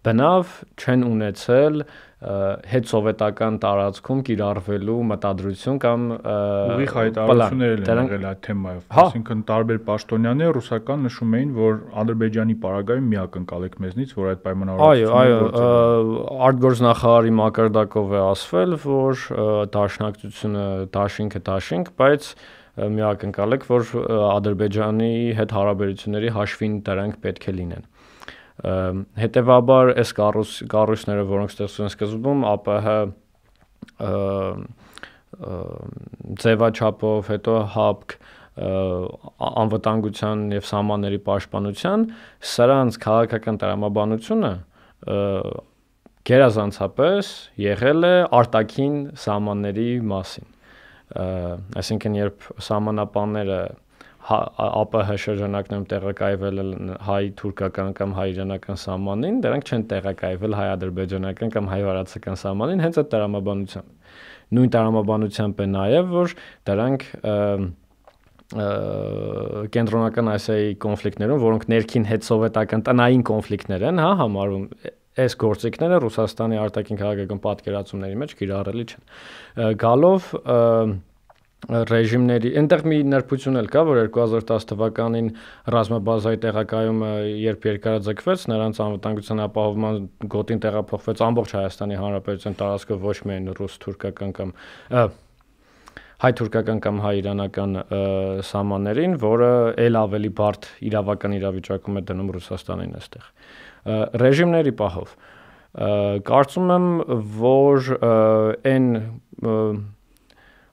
բնավ 0.05 0.51
չեն 0.75 1.05
ունեցել 1.09 1.81
հետ 2.25 2.87
սովետական 2.89 3.57
տարածքում 3.61 4.21
կիրառվելու 4.25 4.95
մտադրություն 5.11 5.77
կամ 5.83 6.05
ուղիղ 6.15 6.93
հայտարարություններ 6.95 7.73
են 7.75 7.85
եղել 7.85 8.25
այդ 8.29 8.41
թեմայով։ 8.47 8.81
հա։ 8.95 9.03
Այսինքն 9.05 9.43
տարբեր 9.51 9.79
պաշտոնյաներ 9.89 10.53
ռուսական 10.57 11.05
նշում 11.05 11.35
էին, 11.39 11.53
որ 11.59 11.77
Ադրբեջանի 12.01 12.57
պարագայում 12.65 13.09
մի 13.13 13.19
ակնկալեք 13.25 13.77
մեզնից, 13.85 14.15
որ 14.17 14.29
այդ 14.33 14.43
պայմանավորվածությունը 14.45 15.21
Այո, 15.21 15.39
այո, 15.45 16.19
արտգործնախարարի 16.49 17.33
մակարդակով 17.45 18.15
է 18.15 18.21
ասվել, 18.25 18.77
որ 18.85 19.25
դաշնակցությունը 19.75 20.67
դաշինքը 20.95 21.43
դաշինք, 21.51 21.91
բայց 22.01 22.31
մի 22.75 23.03
ակնկալեք, 23.07 23.69
որ 23.69 23.91
Ադրբեջանի 24.35 25.11
հետ 25.37 25.53
հարաբերությունների 25.55 26.31
հաշվին 26.35 26.73
դրանք 26.89 27.21
պետք 27.23 27.45
է 27.45 27.53
լինեն 27.61 27.85
հետևաբար 29.21 29.91
այս 30.01 30.11
կառույց 30.19 30.51
կառույցները, 30.71 31.23
որոնք 31.31 31.53
ստեղծվում 31.53 31.85
են 31.85 31.91
սկզբում, 31.93 32.39
ԱՊՀ 32.45 32.97
ձևաչափով, 36.41 37.29
հետո 37.35 37.55
ՀԱՊԿ 37.75 38.17
անվտանգության 38.55 40.43
եւ 40.55 40.67
սահմանների 40.69 41.17
պաշտպանության 41.27 42.03
սրանց 42.55 42.97
քաղաքական 43.03 43.57
տրամաբանությունը 43.59 44.51
գերազանցապես 46.25 47.31
եղել 47.65 48.07
է 48.07 48.13
արտաքին 48.39 48.95
սահմանների 49.25 49.89
մասին 50.11 50.47
այսինքն 51.83 52.15
երբ 52.21 52.47
սահմանապանները 52.69 53.59
ԱՊՀ 54.25 55.17
շրջանակներում 55.21 55.85
տեղակայվել 55.91 56.61
են 56.63 56.91
հայ-թուրքական 57.05 57.91
կամ 57.99 58.13
հայ-իրանական 58.17 58.79
սահմանին, 58.81 59.37
դրանք 59.45 59.69
չեն 59.69 59.83
տեղակայվել 59.91 60.57
հայ-ադրբեջանական 60.59 61.53
կամ 61.53 61.69
հայ-վարացական 61.73 62.39
սահմանին, 62.41 62.83
հենց 62.85 62.99
այդ 63.01 63.09
տրամաբանությամբ։ 63.13 63.87
Նույն 64.55 64.73
տրամաբանությամբ 64.75 65.61
է 65.61 65.67
նաև, 65.75 66.11
որ 66.15 66.35
դրանք 66.69 67.07
կենտրոնական 69.75 70.27
Ասիայի 70.35 70.75
կոնֆլիկտներում, 70.85 71.39
որոնք 71.45 71.63
ներքին 71.73 72.05
հետ 72.09 72.27
սովետական 72.29 72.85
տնային 72.85 73.23
կոնֆլիկտներ 73.25 73.85
են, 73.89 74.01
հա, 74.05 74.11
համարվում 74.21 74.67
այս 75.25 75.35
գործիքները 75.41 75.97
Ռուսաստանի 76.03 76.59
արտաքին 76.61 76.99
քաղաքական 77.01 77.41
պատկերացումների 77.45 78.19
մեջ 78.21 78.35
կիրառելի 78.41 78.85
չեն։ 78.85 79.75
Գալով 79.81 80.29
և, 80.35 80.95
ռեժիմների 81.65 82.51
այնտեղ 82.59 82.83
մի 82.85 82.97
նրբություն 83.09 83.59
էլ 83.61 83.67
կա 83.73 83.81
որ 83.87 83.99
2010 84.13 84.67
թվականին 84.69 85.29
ռազմաբազայի 85.73 86.39
տեղակայումը 86.45 87.11
երբ 87.41 87.67
երկարաձգվեց 87.69 88.45
նրանց 88.51 88.81
անվտանգության 88.85 89.43
ապահովման 89.45 90.01
գոտին 90.35 90.61
տեղափոխվեց 90.65 91.23
ամբողջ 91.25 91.55
Հայաստանի 91.57 91.99
Հանրապետության 92.01 92.57
տարածքով 92.61 93.07
ոչ 93.09 93.17
միայն 93.25 93.49
ռուս-թուրքական 93.57 94.35
կամ 94.37 94.53
հայ-թուրքական 96.25 96.79
կամ 96.85 96.99
հայ-իրանական 97.03 97.73
սահմաններին, 98.47 99.15
որը 99.19 99.49
ել 99.83 99.97
ավելի 99.99 100.31
բարդ 100.37 100.67
իրավական 100.89 101.35
իրավիճակում 101.35 101.99
է 101.99 102.03
դնում 102.07 102.29
Ռուսաստանին 102.35 102.93
այստեղ։ 103.01 103.25
Ռեժիմների 104.21 104.73
պահով 104.79 105.17
Կարծում 105.75 106.69
եմ, 106.71 106.87
որ 107.35 107.89
այն 108.71 108.87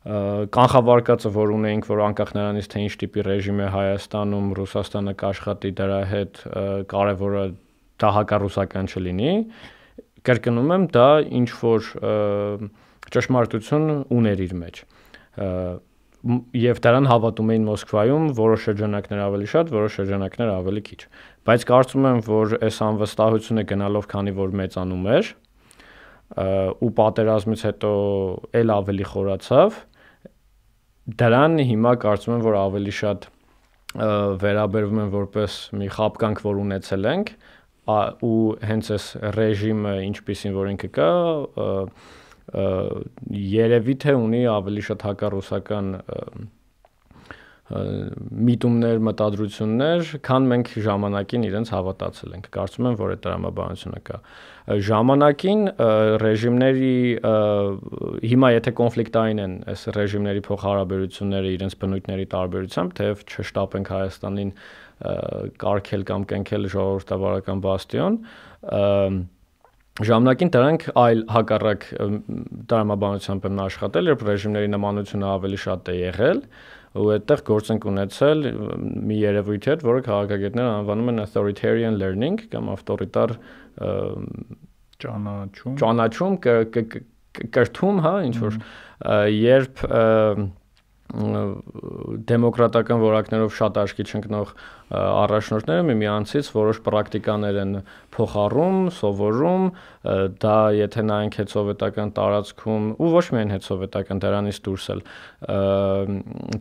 կանխավարկածը, 0.03 1.31
որ 1.31 1.53
ունեինք, 1.55 1.87
որ 1.87 2.01
անկախ 2.09 2.33
նրանից 2.35 2.69
թե 2.73 2.81
ինչ 2.83 2.95
տիպի 3.03 3.25
ռեժիմ 3.29 3.61
է 3.62 3.69
Հայաստանում, 3.71 4.49
Ռուսաստանը 4.59 5.15
կաշխատի 5.23 5.71
դրա 5.79 6.01
հետ, 6.11 6.41
կարևորը 6.91 7.45
դա 8.03 8.11
հակառուսական 8.19 8.91
չլինի, 8.91 9.35
կրկնում 10.27 10.75
եմ, 10.75 10.88
դա 10.97 11.07
ինչ 11.38 11.49
որ 11.62 11.93
ճշմարտություն 13.15 13.88
ուներ 14.19 14.43
իր 14.43 14.59
մեջ 14.59 14.85
եւ 16.23 16.79
դրան 16.83 17.07
հավատում 17.11 17.49
էին 17.51 17.65
Մոսկվայում 17.67 18.27
որոշ 18.38 18.67
շրջանակներ 18.69 19.23
ավելի 19.25 19.49
շատ, 19.53 19.71
որոշ 19.75 19.95
շրջանակներ 19.99 20.51
ավելի 20.55 20.83
քիչ։ 20.87 21.01
Բայց 21.51 21.65
կարծում 21.71 22.05
եմ, 22.11 22.21
որ 22.29 22.55
այս 22.62 22.77
անվստահությունը 22.87 23.65
գնալով, 23.73 24.07
քանի 24.12 24.35
որ 24.38 24.55
մեծանում 24.62 25.09
էր, 25.17 25.31
ու 26.79 26.91
պատերազմից 27.03 27.65
հետո 27.69 27.91
ել 28.62 28.75
ավելի 28.77 29.09
խորացավ, 29.11 29.81
դրան 31.03 31.59
հիմա 31.67 31.93
կարծում 32.03 32.37
եմ, 32.37 32.43
որ 32.47 32.57
ավելի 32.62 32.93
շատ 32.99 33.29
վերաբերվում 34.43 35.01
են 35.03 35.11
որպես 35.12 35.57
մի 35.81 35.88
խապկանք, 35.97 36.43
որ 36.47 36.61
ունեցել 36.62 37.09
ենք, 37.12 37.33
ու 38.23 38.43
հենց 38.62 38.91
այս 38.95 39.07
ռեժիմը 39.37 39.95
ինչպեսին 40.07 40.55
որ 40.57 40.71
ինքը 40.73 40.91
կա, 40.97 41.11
երևի 43.43 43.97
թե 44.05 44.15
ունի 44.23 44.43
ավելի 44.53 44.85
շատ 44.88 45.05
հակառուսական 45.09 45.91
միտումներ, 47.72 48.98
մտադրություններ, 49.06 50.11
քան 50.26 50.46
մենք 50.52 50.70
ժամանակին 50.85 51.46
իրենց 51.48 51.72
հավատացել 51.72 52.35
ենք։ 52.37 52.48
Կարծում 52.56 52.88
եմ, 52.90 52.96
որ 53.00 53.12
այդ 53.14 53.22
տրամաբանությունը 53.26 54.00
կա։ 54.08 54.18
Ժամանակին 54.88 55.62
ռեժիմների 56.22 56.94
հիմա 58.32 58.50
եթե 58.56 58.74
կոնֆլիկտային 58.82 59.42
են 59.42 59.54
այս 59.72 59.85
ռեժիմների 59.96 60.42
փոխհարաբերությունները 60.48 61.52
իրենց 61.56 61.76
բնույթների 61.82 62.26
տարբերությամբ, 62.37 62.96
թեև 63.02 63.24
չշտապենք 63.32 63.92
Հայաստանին 63.96 64.52
կարկել 65.62 66.04
կամ 66.12 66.26
կենքել 66.30 66.68
ժողովրդավարական 66.76 67.62
բաստիոն, 67.64 68.18
ժամանակին 70.02 70.50
դրանք 70.54 70.85
այլ 70.96 71.18
հակառակ 71.32 71.82
տրամաբանությամբ 72.70 73.48
են 73.48 73.58
աշխատել, 73.66 74.08
երբ 74.12 74.22
ռեժիմների 74.28 74.70
նմանությունը 74.72 75.26
ավելի 75.32 75.58
շատ 75.64 75.90
է 75.92 75.96
եղել, 75.98 76.40
ու 76.92 77.09
այդտեղ 77.16 77.42
գործ 77.48 77.70
ենք 77.72 77.87
ունեցել 77.92 78.42
մի 79.09 79.18
երևույթի 79.22 79.70
հետ, 79.72 79.85
որը 79.88 80.02
քաղաքագետները 80.09 80.72
անվանում 80.83 81.12
են 81.12 81.22
authoritarian 81.24 81.98
learning 82.00 82.40
կամ 82.52 82.72
ավտորիտար 82.74 83.37
ճանաչում 85.02 85.78
ճանաչում 85.83 86.37
կրթում, 87.57 88.02
հա, 88.05 88.14
ինչ 88.28 88.35
որ 88.42 88.59
երբ 89.33 89.87
դեմոկրատական 91.12 93.03
որակներով 93.03 93.51
շատ 93.53 93.79
աչքի 93.83 94.05
չընկնող 94.09 94.53
առաջնորդները 94.92 95.85
միմյանցից 95.88 96.48
որոշ 96.53 96.81
պրակտիկաներ 96.87 97.59
են 97.62 97.75
փոխառում, 98.12 98.79
սովորում, 98.96 99.66
դա 100.42 100.57
եթե 100.77 101.05
նայենք 101.09 101.38
հետսովետական 101.42 102.12
տարածքում 102.16 102.88
ու 102.96 103.11
ոչ 103.12 103.25
միայն 103.37 103.55
հետսովետական 103.57 104.22
դրանից 104.25 104.61
դուրս 104.68 104.88
էլ 104.92 105.05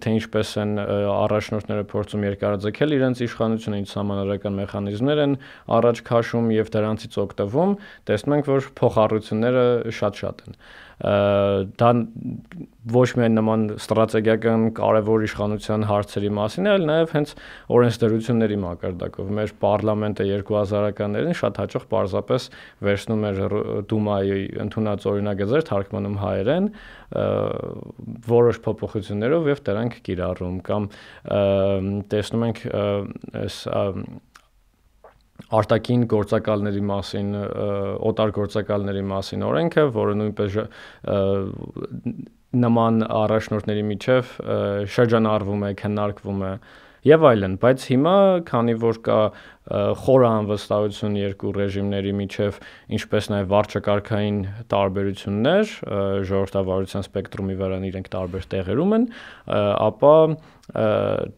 թե 0.04 0.16
ինչպես 0.20 0.54
են 0.64 0.76
առաջնորդները 0.84 1.88
փորձում 1.92 2.28
երկարաձգել 2.32 2.96
իրենց 3.00 3.24
իշխանությունը, 3.28 3.82
ինչ 3.82 3.90
համանրական 4.00 4.60
մեխանիզմներ 4.62 5.24
են 5.28 5.36
առաջ 5.80 6.04
քաշում 6.12 6.54
եւ 6.56 6.72
դրանցից 6.76 7.20
օգտվում, 7.26 7.76
տեսնում 8.12 8.38
ենք, 8.40 8.52
որ 8.52 8.72
փոխառությունները 8.80 9.66
շատ-շատ 10.02 10.48
են 10.48 10.58
դա 11.02 11.90
ոչ 12.92 13.06
միայն 13.18 13.36
նման 13.38 13.64
ստրատեգիական 13.78 14.68
կարևոր 14.78 15.26
իշխանության 15.26 15.86
հարցերի 15.90 16.30
մասին 16.38 16.70
է, 16.70 16.72
այլ 16.76 16.86
նաև 16.90 17.14
հենց 17.16 17.34
օրենսդրությունների 17.78 18.58
մակարդակով։ 18.62 19.32
Մեր 19.38 19.54
parlamento 19.62 20.26
2000-ականներին 20.30 21.38
շատ 21.42 21.62
հաճախ 21.62 21.86
պարզապես 21.94 22.48
վերցնում 22.86 23.28
էր 23.32 23.42
Դումայի 23.92 24.40
ընդունած 24.66 25.08
օրինագծեր 25.12 25.68
թարգմանում 25.72 26.18
հայերեն 26.22 26.72
որոշ 28.32 28.62
փոփոխություններով 28.66 29.50
եւ 29.52 29.64
դրանք 29.68 30.02
կիրառում 30.06 30.60
կամ 30.70 30.90
տեսնում 32.14 32.46
ենք 32.50 32.66
այս 33.42 33.58
արտակին 35.50 36.06
գործակալների 36.12 36.84
մասին, 36.92 37.32
օտար 38.12 38.34
գործակալների 38.38 39.04
մասին 39.12 39.46
օրենքը, 39.48 39.88
որը 39.96 40.16
նույնպես 40.22 40.60
նման 42.62 43.04
առաջնորդների 43.08 43.84
միջև 43.92 44.32
շրջանառվում 44.92 45.68
է, 45.70 45.74
քննարկվում 45.82 46.42
է 46.48 46.54
եւ 47.08 47.26
այլն, 47.32 47.56
բայց 47.62 47.86
հիմա 47.92 48.16
քանի 48.48 48.76
որ 48.82 49.00
կա 49.08 49.20
խորը 50.02 50.28
անվստահություն 50.28 51.16
երկու 51.22 51.52
ռեժիմների 51.56 52.14
միջև, 52.18 52.60
ինչպես 52.98 53.30
նաեւ 53.32 53.50
վարչակարգային 53.54 54.40
տարբերություններ, 54.74 55.74
ժողովրդավարության 56.32 57.06
սպեկտրումի 57.08 57.58
վրա 57.62 57.80
իրենք 57.92 58.12
տարբեր 58.16 58.48
տեղերում 58.52 58.96
են, 58.98 59.08
ապա 59.88 60.16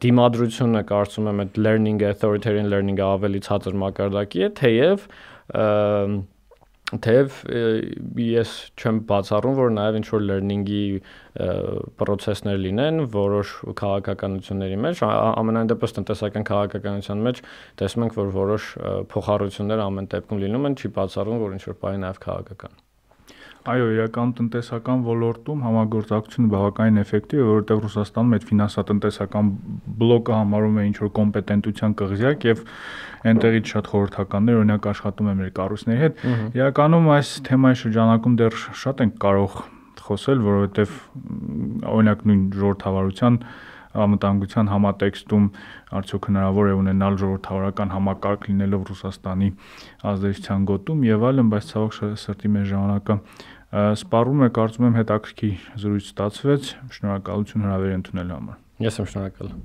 դիմադրությունը 0.07 0.83
կարծում 0.93 1.31
եմ 1.31 1.43
այդ 1.43 1.61
learning 1.67 2.05
authoritarian 2.09 2.69
learning-ը 2.73 3.07
ավելի 3.07 3.43
ցածր 3.47 3.79
մակարդակի 3.83 4.45
է, 4.47 4.51
թեև 4.59 5.07
թեև 7.01 7.37
ես 8.21 8.53
չեմ 8.77 9.01
բացառում, 9.09 9.57
որ 9.57 9.73
նաև 9.77 9.97
ինչ 9.99 10.05
որ 10.13 10.23
learning-ի 10.29 10.83
process-ներ 12.01 12.61
լինեն 12.67 13.03
որոշ 13.15 13.55
քաղաքականությունների 13.81 14.79
մեջ, 14.85 15.03
ամենայն 15.09 15.73
դեպս 15.73 15.97
տնտեսական 15.99 16.47
քաղաքականության 16.51 17.27
մեջ 17.27 17.43
տեսնում 17.81 18.07
ենք, 18.07 18.17
որ 18.21 18.33
որոշ 18.39 18.71
փոխառություններ 19.13 19.85
ամեն 19.89 20.09
դեպքում 20.13 20.43
լինում 20.47 20.71
են, 20.71 20.79
չի 20.79 20.95
բացառում, 20.99 21.45
որ 21.47 21.59
ինչ 21.59 21.63
որ 21.71 21.79
բայ 21.83 21.95
նաև 22.05 22.25
քաղաքական 22.27 22.81
Այո, 23.63 23.83
իրական 23.95 24.31
տնտեսական 24.35 25.03
ոլորտում 25.07 25.61
համագործակցությունը 25.63 26.49
բավականին 26.51 26.99
էֆեկտիվ 26.99 27.39
է, 27.39 27.43
որովհետև 27.47 27.83
Ռուսաստանում 27.85 28.33
այդ 28.35 28.47
ֆինանսատնտեսական 28.49 29.51
բլոկը 30.01 30.33
համարում 30.35 30.79
է 30.81 30.83
ինչ 30.89 30.97
որ 30.99 31.11
կոմպետենտության 31.19 31.95
կղզյակ 32.01 32.47
եւ 32.49 32.63
այնտեղից 33.31 33.71
շատ 33.73 33.89
խորհրդականներ 33.93 34.59
օրինակ 34.63 34.89
աշխատում 34.91 35.29
են 35.31 35.39
մեր 35.39 35.53
կառույցների 35.63 36.03
հետ։ 36.03 36.25
Իրականում 36.59 37.07
այս 37.15 37.31
թեմայի 37.47 37.79
շրջանակում 37.83 38.35
դեռ 38.43 38.59
շատ 38.83 39.05
ենք 39.07 39.15
կարող 39.23 39.55
խոսել, 40.03 40.43
որովհետև 40.43 40.97
օրինակ 41.93 42.27
նույն 42.27 42.43
ժողովրդավարության 42.59 43.39
անվտանգության 43.93 44.71
համատեքստում 44.73 45.45
արդյոք 45.99 46.29
հնարավոր 46.29 46.69
է 46.71 46.77
ունենալ 46.79 47.19
ժողովրդավարական 47.23 47.93
համակարգ 47.93 48.47
լինելով 48.49 48.87
Ռուսաստանի 48.89 49.49
ազդեցության 50.13 50.65
գոտում 50.73 51.05
եւ 51.09 51.27
այլն, 51.29 51.53
բայց 51.53 51.69
ցավոք 51.73 51.99
սրտի 52.23 52.53
մեր 52.57 52.65
ժամանակը 52.73 53.19
սպառում 53.73 54.43
է, 54.45 54.49
կարծում 54.53 54.89
եմ 54.89 54.97
հետաքրքիր 55.01 55.69
զրույց 55.83 56.09
ստացվեց։ 56.13 56.73
Շնորհակալություն 56.97 57.69
հրավերի 57.69 57.95
ընդունելու 58.01 58.37
համար։ 58.37 58.59
Ես 58.85 59.01
եմ 59.01 59.09
շնորհակալ։ 59.13 59.55